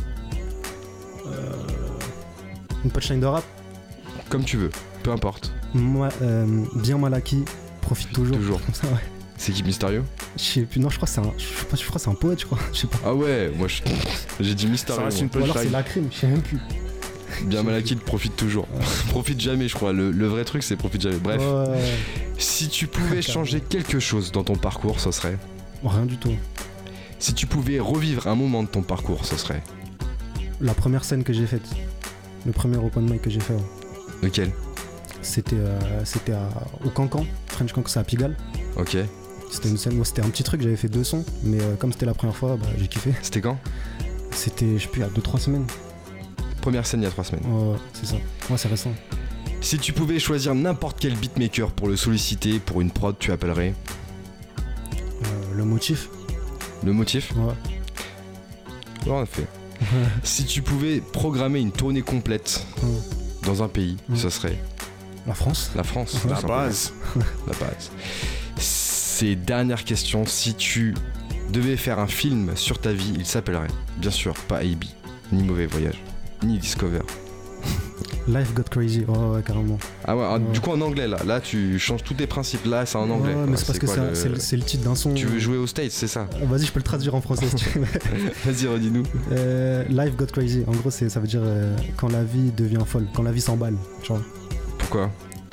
[1.28, 1.52] Euh,
[2.86, 3.44] une punchline de rap?
[4.30, 4.72] comme tu veux.
[5.04, 5.52] Peu importe.
[5.76, 7.46] Moi, euh, bien mal acquis.
[7.82, 8.36] Profite toujours.
[8.36, 8.60] Toujours.
[8.66, 9.04] Comme ça, ouais.
[9.38, 10.02] C'est qui Mysterio?
[10.38, 10.80] Je sais plus.
[10.80, 11.34] Non, je crois que c'est un.
[11.38, 12.60] Je sais pas, je crois que c'est un poète, je crois.
[12.74, 12.98] Je sais pas.
[13.06, 13.82] Ah ouais, moi je-
[14.40, 15.30] j'ai dit Ça reste moi.
[15.36, 16.58] une Ou alors c'est la crime, je sais même plus.
[17.46, 18.68] Bien Malakid profite toujours.
[19.10, 19.92] profite jamais, je crois.
[19.94, 21.18] Le, le vrai truc, c'est profite jamais.
[21.18, 21.80] Bref, Ouais,
[22.38, 25.38] si tu pouvais changer quelque chose dans ton parcours, ce serait.
[25.84, 26.34] rien du tout.
[27.20, 29.64] Si tu pouvais revivre un moment de ton parcours, ce serait.
[30.62, 31.66] La première scène que j'ai faite,
[32.46, 33.62] le premier open mic que j'ai fait, ouais.
[34.22, 34.52] Lequel?
[35.22, 36.34] C'était euh, c'était
[36.84, 38.36] au Cancan, French Cancan, c'est à Pigalle.
[38.78, 38.98] Ok.
[39.54, 41.93] C'était une scène, moi c'était un petit truc, j'avais fait deux sons, mais euh, comme
[41.93, 43.14] c'était la première fois, bah, j'ai kiffé.
[43.22, 43.60] C'était quand?
[44.32, 45.66] C'était, je sais plus, il y a 2-3 semaines.
[46.60, 47.43] Première scène il y a trois semaines.
[47.45, 48.16] Ouais, ouais, c'est ça.
[48.49, 48.91] Ouais, c'est récent.
[49.62, 53.76] Si tu pouvais choisir n'importe quel beatmaker pour le solliciter pour une prod, tu appellerais?
[55.24, 56.10] Euh, le motif,
[56.84, 57.32] le motif?
[57.36, 57.54] Ouais.
[59.06, 59.45] Ouais, En effet.
[60.24, 62.89] si tu pouvais programmer une tournée complète Ouais.
[63.43, 64.58] dans un pays, ce serait?
[65.28, 66.18] La France la France.
[66.28, 66.91] La base.
[67.16, 67.91] La base.
[69.16, 70.95] Ces dernières questions, si tu
[71.51, 74.86] devais faire un film sur ta vie, il s'appellerait, bien sûr, pas AB,
[75.32, 76.01] ni Mauvais Voyage,
[76.41, 77.01] ni Discover.
[78.28, 79.78] Life got crazy, ouais, ouais, carrément.
[80.03, 80.51] Ah ouais, ah, Ouais.
[80.51, 83.36] du coup en anglais là, là tu changes tous tes principes, là c'est en anglais.
[83.36, 85.14] Ouais, mais c'est parce que c'est le- titre d'un son.
[85.14, 86.28] Tu veux jouer aux States, c'est ça?
[86.41, 87.86] Euh, Vas-y, je peux le traduire en français si tu veux.
[88.45, 89.03] Vas-y, redis-nous.
[89.32, 90.64] Euh, life got crazy.
[90.66, 93.76] En gros, ça veut dire euh, quand la vie devient folle, quand la vie s'emballe.
[94.01, 94.24] Tu vois.
[94.80, 95.11] Pourquoi?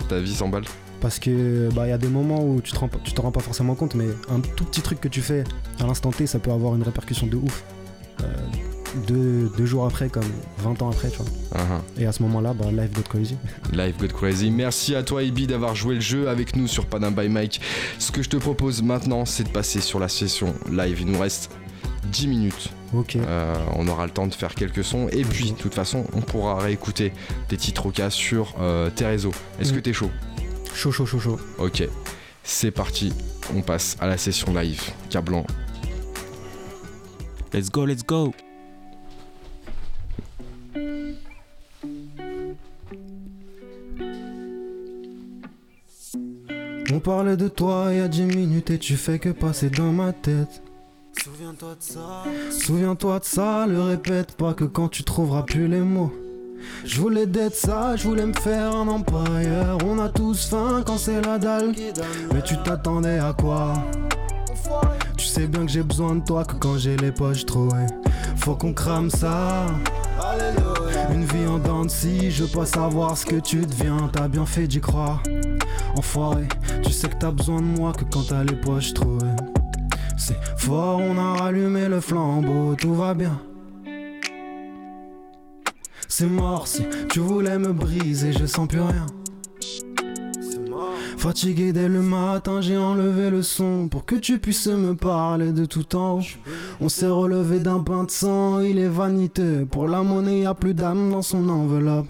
[0.09, 0.65] Ta vie s'emballe?
[1.01, 3.21] Parce que bah il y a des moments où tu te rends pas- tu te
[3.21, 5.45] rends pas forcément compte, mais un tout petit truc que tu fais
[5.79, 7.65] à l'instant T, ça peut avoir une répercussion de ouf.
[8.23, 8.25] Euh,
[9.07, 10.25] deux, deux jours après, comme
[10.59, 11.27] 20 ans après, tu vois.
[11.55, 13.37] Ah, Et à ce moment-là, bah life got crazy.
[13.73, 14.51] Life Got Crazy.
[14.51, 17.61] Merci à toi, Ibi, d'avoir joué le jeu avec nous sur Panam by Mike.
[18.01, 20.99] Ce que je te propose maintenant, c'est de passer sur la session live.
[21.03, 21.53] Il nous reste
[22.11, 22.71] 10 minutes.
[22.93, 23.15] Ok.
[23.15, 25.07] Euh, on aura le temps de faire quelques sons.
[25.13, 27.13] Et puis, de toute façon, on pourra réécouter
[27.47, 29.31] tes titres au cas sur euh, tes réseaux.
[29.61, 29.77] Est-ce Mm.
[29.77, 30.11] que t'es chaud?
[30.75, 31.39] Chaud, chaud, chaud, chaud.
[31.59, 31.83] Ok.
[32.43, 33.13] C'est parti.
[33.55, 34.83] On passe à la session live.
[35.11, 35.45] Cablan.
[37.53, 38.33] Let's go, let's go.
[46.93, 49.93] On parlait de toi il y a 10 minutes et tu fais que passer dans
[49.93, 50.63] ma tête.
[51.23, 52.25] Souviens-toi de ça.
[52.51, 56.13] Souviens-toi de ça, le répète pas que quand tu trouveras plus les mots.
[56.85, 59.79] Je voulais d'être ça, je voulais me faire un empire.
[59.87, 61.73] On a tous faim quand c'est la dalle.
[62.33, 63.75] Mais tu t'attendais à quoi?
[65.17, 67.87] Tu sais bien que j'ai besoin de toi que quand j'ai les poches trouées.
[68.37, 69.67] Faut qu'on crame ça.
[71.13, 74.09] Une vie en dents de scie, je veux pas savoir ce que tu deviens.
[74.13, 75.23] T'as bien fait d'y croire.
[75.97, 76.47] Enfoiré,
[76.83, 79.19] tu sais que t'as besoin de moi que quand t'as les poches trouées.
[80.17, 83.41] C'est fort, on a rallumé le flambeau, tout va bien.
[86.13, 89.07] C'est mort si tu voulais me briser, je sens plus rien.
[91.17, 95.65] Fatigué dès le matin, j'ai enlevé le son pour que tu puisses me parler de
[95.67, 96.19] tout temps.
[96.81, 99.65] On s'est relevé d'un pain de sang, il est vanité.
[99.71, 102.09] Pour la monnaie, y a plus d'âme dans son enveloppe.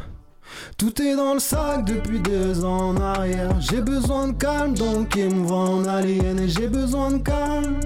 [0.78, 3.60] Tout est dans le sac depuis deux ans en arrière.
[3.60, 6.38] J'ai besoin de calme, donc il me en alien.
[6.38, 7.78] Et j'ai besoin de calme,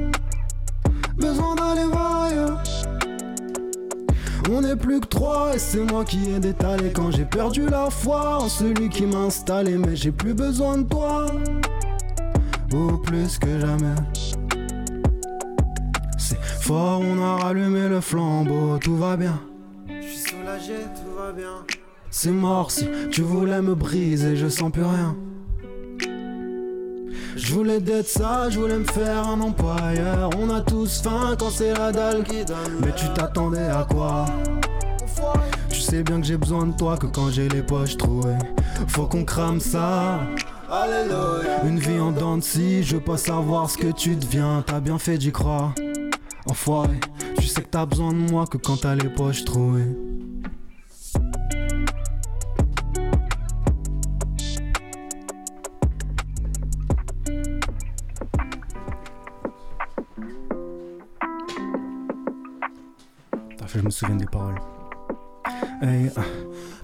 [1.18, 1.93] besoin d'aller.
[4.50, 7.88] On n'est plus que trois et c'est moi qui ai détalé quand j'ai perdu la
[7.88, 9.78] foi en celui qui m'a installé.
[9.78, 11.26] Mais j'ai plus besoin de toi,
[12.74, 13.94] ou plus que jamais.
[16.18, 19.40] C'est fort, on a rallumé le flambeau, tout va bien.
[19.88, 21.64] Je suis soulagé, tout va bien.
[22.10, 25.16] C'est mort si tu voulais me briser, je sens plus rien.
[27.36, 30.30] Je voulais d'être ça, je voulais me faire un empire.
[30.38, 32.80] On a tous faim quand c'est la dalle qui donne.
[32.80, 34.26] Mais tu t'attendais à quoi?
[35.68, 38.38] Tu sais bien que j'ai besoin de toi que quand j'ai les poches trouées.
[38.88, 40.20] Faut qu'on crame ça.
[41.64, 44.62] Une vie en dents de scie, je veux pas savoir ce que tu deviens.
[44.66, 45.74] T'as bien fait d'y croire.
[46.46, 47.00] Enfoiré,
[47.38, 49.96] tu sais que t'as besoin de moi que quand t'as les poches trouées.
[63.84, 64.60] Me souviens des paroles.
[65.82, 66.10] Hey,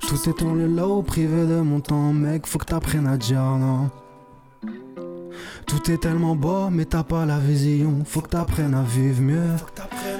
[0.00, 3.40] tout est dans le lot privé de mon temps, mec, faut que t'apprennes à dire
[3.40, 3.90] non.
[5.66, 9.56] Tout est tellement beau, mais t'as pas la vision, faut que t'apprennes à vivre mieux.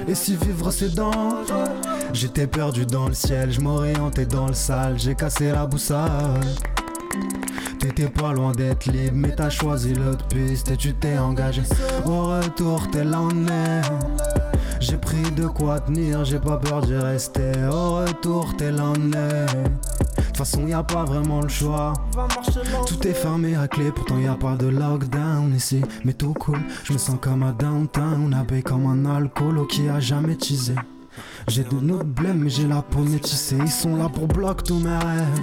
[0.07, 1.65] Et si vivre c'est dangereux,
[2.13, 6.39] j'étais perdu dans le ciel, je m'orientais dans le sale, j'ai cassé la boussole.
[7.79, 11.63] T'étais pas loin d'être libre, mais t'as choisi l'autre piste et tu t'es engagé.
[12.05, 13.51] Au retour, t'es l'ennui.
[14.81, 17.51] J'ai pris de quoi tenir, j'ai pas peur d'y rester.
[17.71, 19.11] Au retour, t'es l'ennui.
[19.11, 21.93] De toute façon, y a pas vraiment le choix.
[22.87, 25.81] Tout est fermé à clé, pourtant y a pas de lockdown ici.
[26.03, 28.33] Mais tout cool, je me sens comme à downtown.
[28.33, 30.73] Abeille comme un alcoolo qui a jamais teasé.
[31.47, 33.57] J'ai de notre blême, mais j'ai la peau métissée.
[33.61, 35.39] Ils sont là pour bloquer tous mes rêves.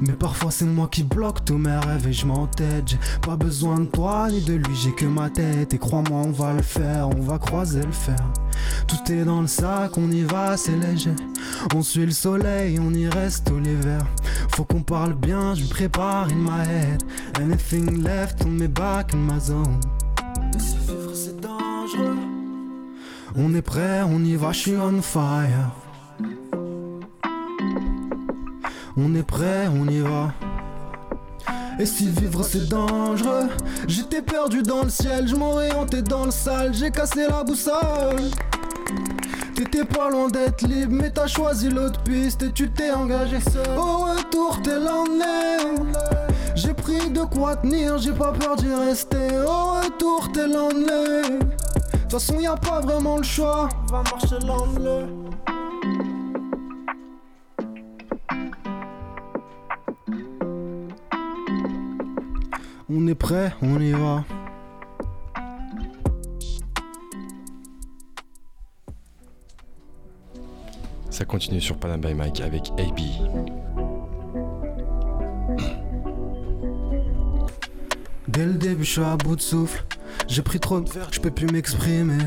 [0.00, 2.84] Mais parfois c'est moi qui bloque tous mes rêves et je m'entête.
[2.86, 5.74] J'ai pas besoin de toi ni de lui, j'ai que ma tête.
[5.74, 8.16] Et crois-moi, on va le faire, on va croiser le fer.
[8.86, 11.14] Tout est dans le sac, on y va, c'est léger.
[11.74, 14.04] On suit le soleil, on y reste tout l'hiver.
[14.50, 17.02] Faut qu'on parle bien, je me prépare in my head.
[17.40, 19.80] Anything left on me back in my zone.
[20.52, 22.16] Mais si vivre c'est dangereux.
[23.36, 25.70] On est prêt, on y va, je suis on fire.
[28.96, 30.32] On est prêt, on y va.
[31.80, 33.48] Et si vivre c'est dangereux,
[33.88, 38.20] j'étais perdu dans le ciel, je m'orientais dans le sale, j'ai cassé la boussole.
[39.54, 43.78] T'étais pas loin d'être libre, mais t'as choisi l'autre piste et tu t'es engagé seul.
[43.78, 45.88] Au retour, t'es l'ennui.
[46.54, 49.38] J'ai pris de quoi tenir, j'ai pas peur d'y rester.
[49.38, 50.84] Au retour, t'es l'ennui.
[50.84, 53.70] De toute façon, y a pas vraiment le choix.
[53.90, 55.06] Va marcher l'anglais.
[62.92, 64.24] On est prêt, on y va.
[71.08, 72.98] Ça continue sur Panam by Mike avec AB.
[78.26, 79.84] Dès le début, je suis à bout de souffle.
[80.26, 82.18] J'ai pris trop de verre, je peux plus m'exprimer.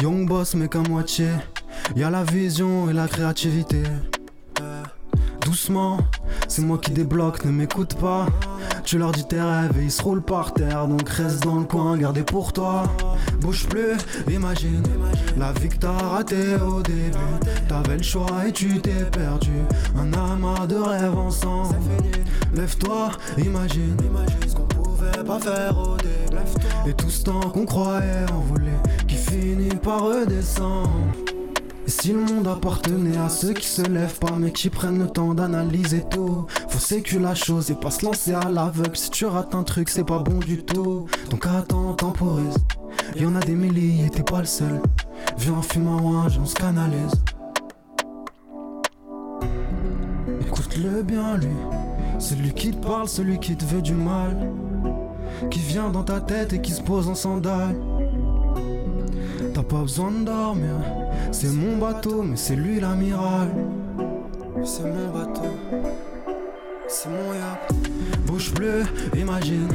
[0.00, 1.30] Young boss, mec à moitié.
[1.96, 3.82] Y'a la vision et la créativité.
[5.48, 5.96] Doucement,
[6.46, 8.26] c'est moi qui débloque, ne m'écoute pas.
[8.84, 10.86] Tu leur dis tes rêves et ils se roulent par terre.
[10.86, 12.82] Donc reste dans le coin, gardez pour toi.
[13.40, 13.96] Bouge plus,
[14.30, 14.82] imagine
[15.38, 17.16] la vie que t'as ratée au début.
[17.66, 19.52] T'avais le choix et tu t'es perdu.
[19.96, 21.76] Un amas de rêves ensemble.
[22.54, 23.96] Lève-toi, imagine
[24.46, 26.42] ce qu'on pouvait pas faire au début.
[26.86, 30.90] Et tout ce temps qu'on croyait en voulait, qui finit par redescendre.
[31.88, 35.08] Et si le monde appartenait à ceux qui se lèvent pas mais qui prennent le
[35.08, 36.44] temps d'analyser tout.
[36.68, 38.94] Faut sécu la chose et pas se lancer à l'aveugle.
[38.94, 41.06] Si tu rates un truc c'est pas bon du tout.
[41.30, 42.58] Donc attends, temporise.
[43.16, 44.82] Y'en a des milliers, t'es pas le seul.
[45.38, 47.14] Viens fume un on se canalise.
[50.42, 51.48] Écoute-le bien lui.
[52.18, 54.36] Celui qui te parle, celui qui te veut du mal.
[55.50, 57.76] Qui vient dans ta tête et qui se pose en sandales
[59.54, 60.74] T'as pas besoin de dormir
[61.30, 63.48] c'est mon bateau, mais c'est lui l'amiral.
[64.64, 65.42] C'est mon bateau,
[66.88, 67.72] c'est mon yacht.
[68.26, 68.84] Bouge plus,
[69.16, 69.68] imagine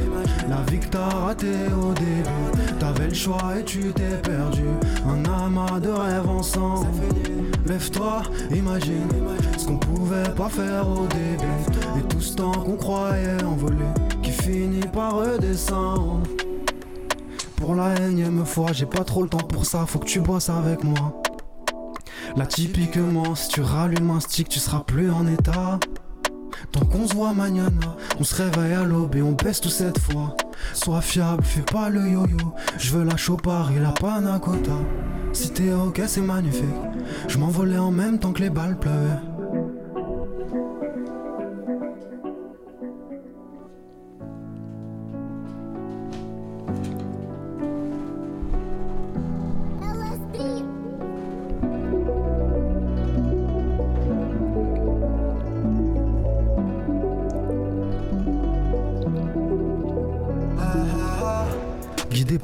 [0.48, 2.78] la vie que t'as ratée au début.
[2.78, 4.64] T'avais le choix et tu t'es perdu.
[5.06, 6.86] Un amas de rêves ensemble.
[7.66, 8.22] Lève-toi,
[8.54, 9.08] imagine
[9.56, 11.98] ce qu'on pouvait pas faire au début.
[11.98, 13.86] Et tout ce temps qu'on croyait envolé,
[14.22, 16.22] qui finit par redescendre.
[17.64, 20.50] Pour la énième fois, j'ai pas trop le temps pour ça, faut que tu bosses
[20.50, 21.22] avec moi.
[22.36, 25.80] Là typiquement si tu rallumes un stick tu seras plus en état.
[26.72, 29.98] Tant qu'on se voit mañana On se réveille à l'aube et on baisse tout cette
[29.98, 30.36] fois.
[30.74, 32.36] Sois fiable, fais pas le yo-yo
[32.76, 34.38] Je veux la chopard et la panna
[35.32, 36.64] Si t'es ok c'est magnifique
[37.28, 39.33] Je m'envolais en même temps que les balles pleuvaient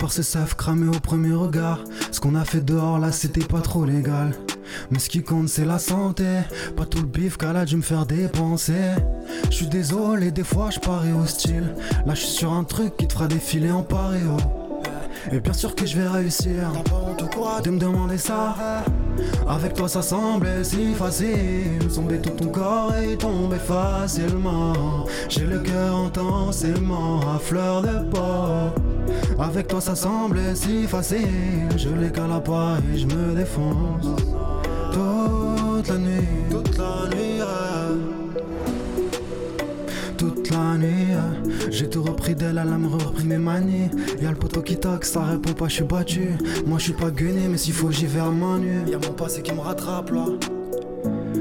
[0.00, 1.78] par ces savent cramer au premier regard.
[2.10, 4.32] Ce qu'on a fait dehors là, c'était pas trop légal.
[4.90, 6.24] Mais ce qui compte, c'est la santé.
[6.76, 8.94] Pas tout le bif qu'elle a dû me faire dépenser.
[9.50, 11.74] Je suis désolé, des fois je parais hostile.
[12.06, 14.36] Là, je suis sur un truc qui te fera défiler en paréo.
[15.30, 16.72] Et bien sûr que je vais réussir.
[17.62, 18.56] de me demander ça.
[19.46, 21.90] Avec toi, ça semblait si facile.
[21.90, 25.04] Somber tout ton corps et tomber facilement.
[25.28, 28.89] J'ai le cœur intensément à fleur de peau.
[29.38, 31.68] Avec toi ça semblait si facile.
[31.76, 34.06] Je les cala pas et je me défonce.
[34.92, 36.28] Toute la nuit.
[36.50, 37.40] Toute la nuit
[40.18, 41.14] Toute la nuit
[41.70, 43.90] J'ai tout repris d'elle, elle a repris mes manies.
[44.20, 46.30] Y'a le poteau qui toque, ça répond pas, je suis battu.
[46.66, 48.90] Moi je suis pas gainé mais s'il faut j'y vais à main nue.
[48.90, 50.26] Y'a mon passé qui me rattrape là.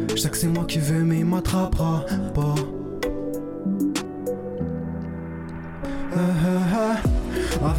[0.09, 2.55] Je sais que c'est moi qui veux mais il m'attrapera pas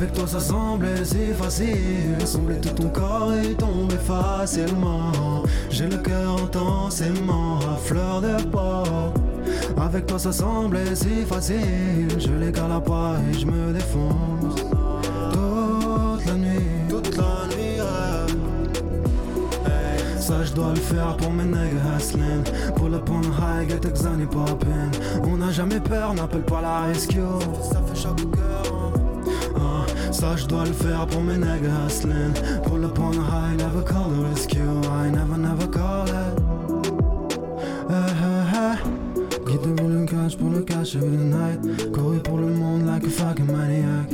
[0.01, 5.43] Avec toi ça semblait si facile Semblait tout ton corps et tomber facilement.
[5.69, 9.13] J'ai le cœur intensément à fleur de peau.
[9.79, 14.63] Avec toi ça semblait si facile Je les cala pas et je me défonce.
[15.35, 17.83] Toute la nuit, toute la nuit
[20.19, 22.45] Ça je dois le faire pour mes nègres hustling.
[22.75, 24.91] Pour le pont high, get exani poppin
[25.25, 27.21] On n'a jamais peur, n'appelle pas la rescue.
[27.71, 28.60] Ça fait chaque cœur
[30.21, 33.83] ça je dois le faire pour mes niggas hustling Pull up on the high, never
[33.83, 34.81] call the rescue.
[34.85, 36.35] I never, never call it.
[37.89, 38.77] Eh, eh, eh.
[39.47, 41.61] Guide cash, pour le cash every night.
[41.93, 44.11] Courir pour le monde like a fucking maniac.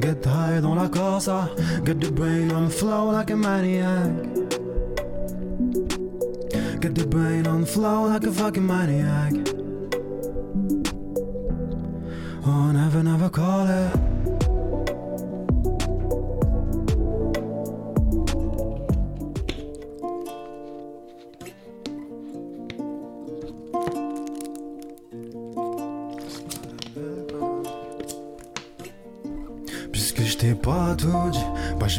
[0.00, 1.50] Get high dans la corsa
[1.84, 4.10] Get the brain on the flow like a maniac.
[6.80, 9.32] Get the brain on the flow like a fucking maniac.
[12.46, 14.09] Oh, never, never call it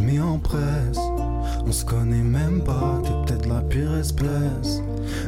[0.01, 0.19] je m'y.
[1.67, 4.81] On se connaît même pas, t'es peut-être la pire espèce.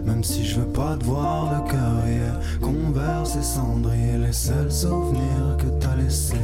[0.04, 4.72] Même si je veux pas te voir le cœur hier, converse et cendrier, les seuls
[4.72, 6.36] souvenirs que t'as laissés.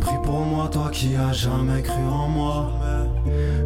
[0.00, 2.72] Prie pour moi, toi qui as jamais cru en moi.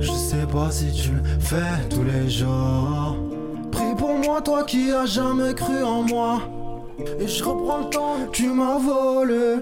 [0.01, 3.17] Je sais pas si tu le fais tous les jours.
[3.71, 6.43] Prie pour moi, toi qui as jamais cru en moi.
[7.19, 9.61] Et je reprends le temps tu m'as volé.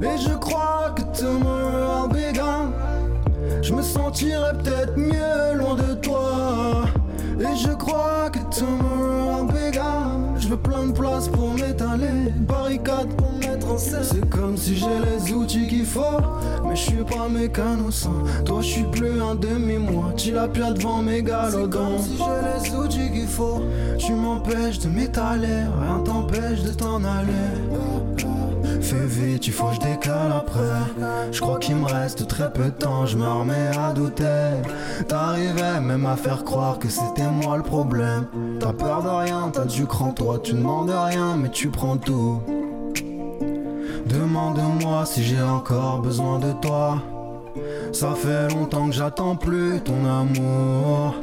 [0.00, 2.72] Et je crois que tomorrow I'll be gone
[3.62, 6.84] Je me sentirais peut-être mieux loin de toi.
[7.40, 12.32] Et je crois que tomorrow I'll be gone Je veux plein de place pour m'étaler.
[12.36, 14.04] Barricade pour mettre en scène.
[14.04, 16.20] C'est comme si j'ai les outils qu'il faut.
[16.64, 20.74] Mais je suis pas mécano sans Toi je suis plus un demi-mois Tu la pire
[20.74, 23.62] devant mes galodons C'est comme si j'ai les outils qu'il faut.
[23.98, 28.37] Tu m'empêches de m'étaler Rien t'empêche de t'en aller
[28.80, 30.62] Fais vite, il faut que je décale après.
[31.32, 34.50] Je crois qu'il me reste très peu de temps, je me remets à douter.
[35.06, 38.26] T'arrivais même à faire croire que c'était moi le problème.
[38.60, 42.40] T'as peur de rien, t'as du cran, toi, tu demandes rien, mais tu prends tout.
[44.06, 47.02] Demande-moi si j'ai encore besoin de toi.
[47.92, 51.14] Ça fait longtemps que j'attends plus ton amour.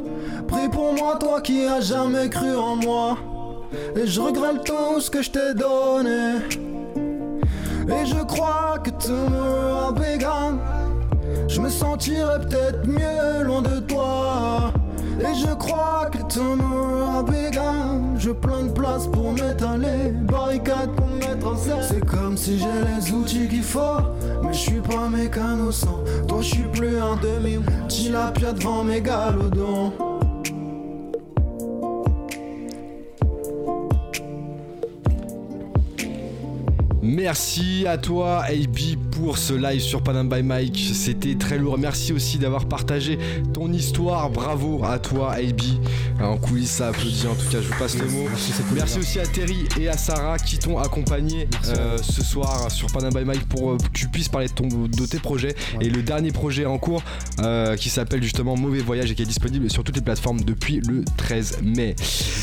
[0.46, 3.16] Prie pour moi, toi qui as jamais cru en moi.
[3.96, 6.65] Et je regrette tout ce que je t'ai donné.
[7.88, 10.58] Et je crois que tomorrow begun.
[11.48, 14.72] Je me sentirais peut-être mieux loin de toi.
[15.20, 18.16] Et je crois que tomorrow begun.
[18.18, 21.56] Je plein de place pour m'étaler, barricade pour me mettre en.
[21.56, 24.00] C'est comme si j'ai les outils qu'il faut,
[24.42, 26.02] mais je suis pas mécano sans.
[26.26, 27.58] Toi, je suis plus un demi.
[27.88, 30.15] Dis la pia devant mes galodons.
[37.06, 40.90] Merci à toi, AB, pour ce live sur Panam by Mike.
[40.94, 41.78] C'était très lourd.
[41.78, 43.18] Merci aussi d'avoir partagé
[43.54, 44.28] ton histoire.
[44.30, 45.60] Bravo à toi, AB.
[46.20, 47.26] En coulisses, ça applaudit.
[47.26, 48.26] En tout cas, je vous passe le mot.
[48.74, 53.12] Merci aussi à Terry et à Sarah qui t'ont accompagné euh, ce soir sur Panam
[53.12, 55.54] by Mike pour euh, que tu puisses parler de, ton, de tes projets.
[55.80, 57.02] Et le dernier projet en cours
[57.40, 60.80] euh, qui s'appelle justement Mauvais Voyage et qui est disponible sur toutes les plateformes depuis
[60.86, 61.96] le 13 mai.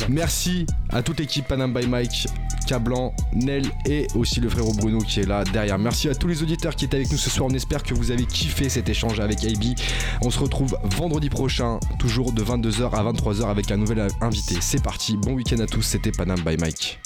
[0.10, 2.28] Merci à toute l'équipe Panam by Mike,
[2.68, 5.78] Cablan, Nel et aussi le frérot Bruno qui est là derrière.
[5.78, 7.50] Merci à tous les auditeurs qui étaient avec nous ce soir.
[7.50, 9.76] On espère que vous avez kiffé cet échange avec AB.
[10.22, 14.56] On se retrouve vendredi prochain, toujours de 22h à 23h avec un nouvel invité.
[14.62, 15.82] C'est parti, bon week-end à tous.
[15.82, 17.00] C'était Panam by Mike.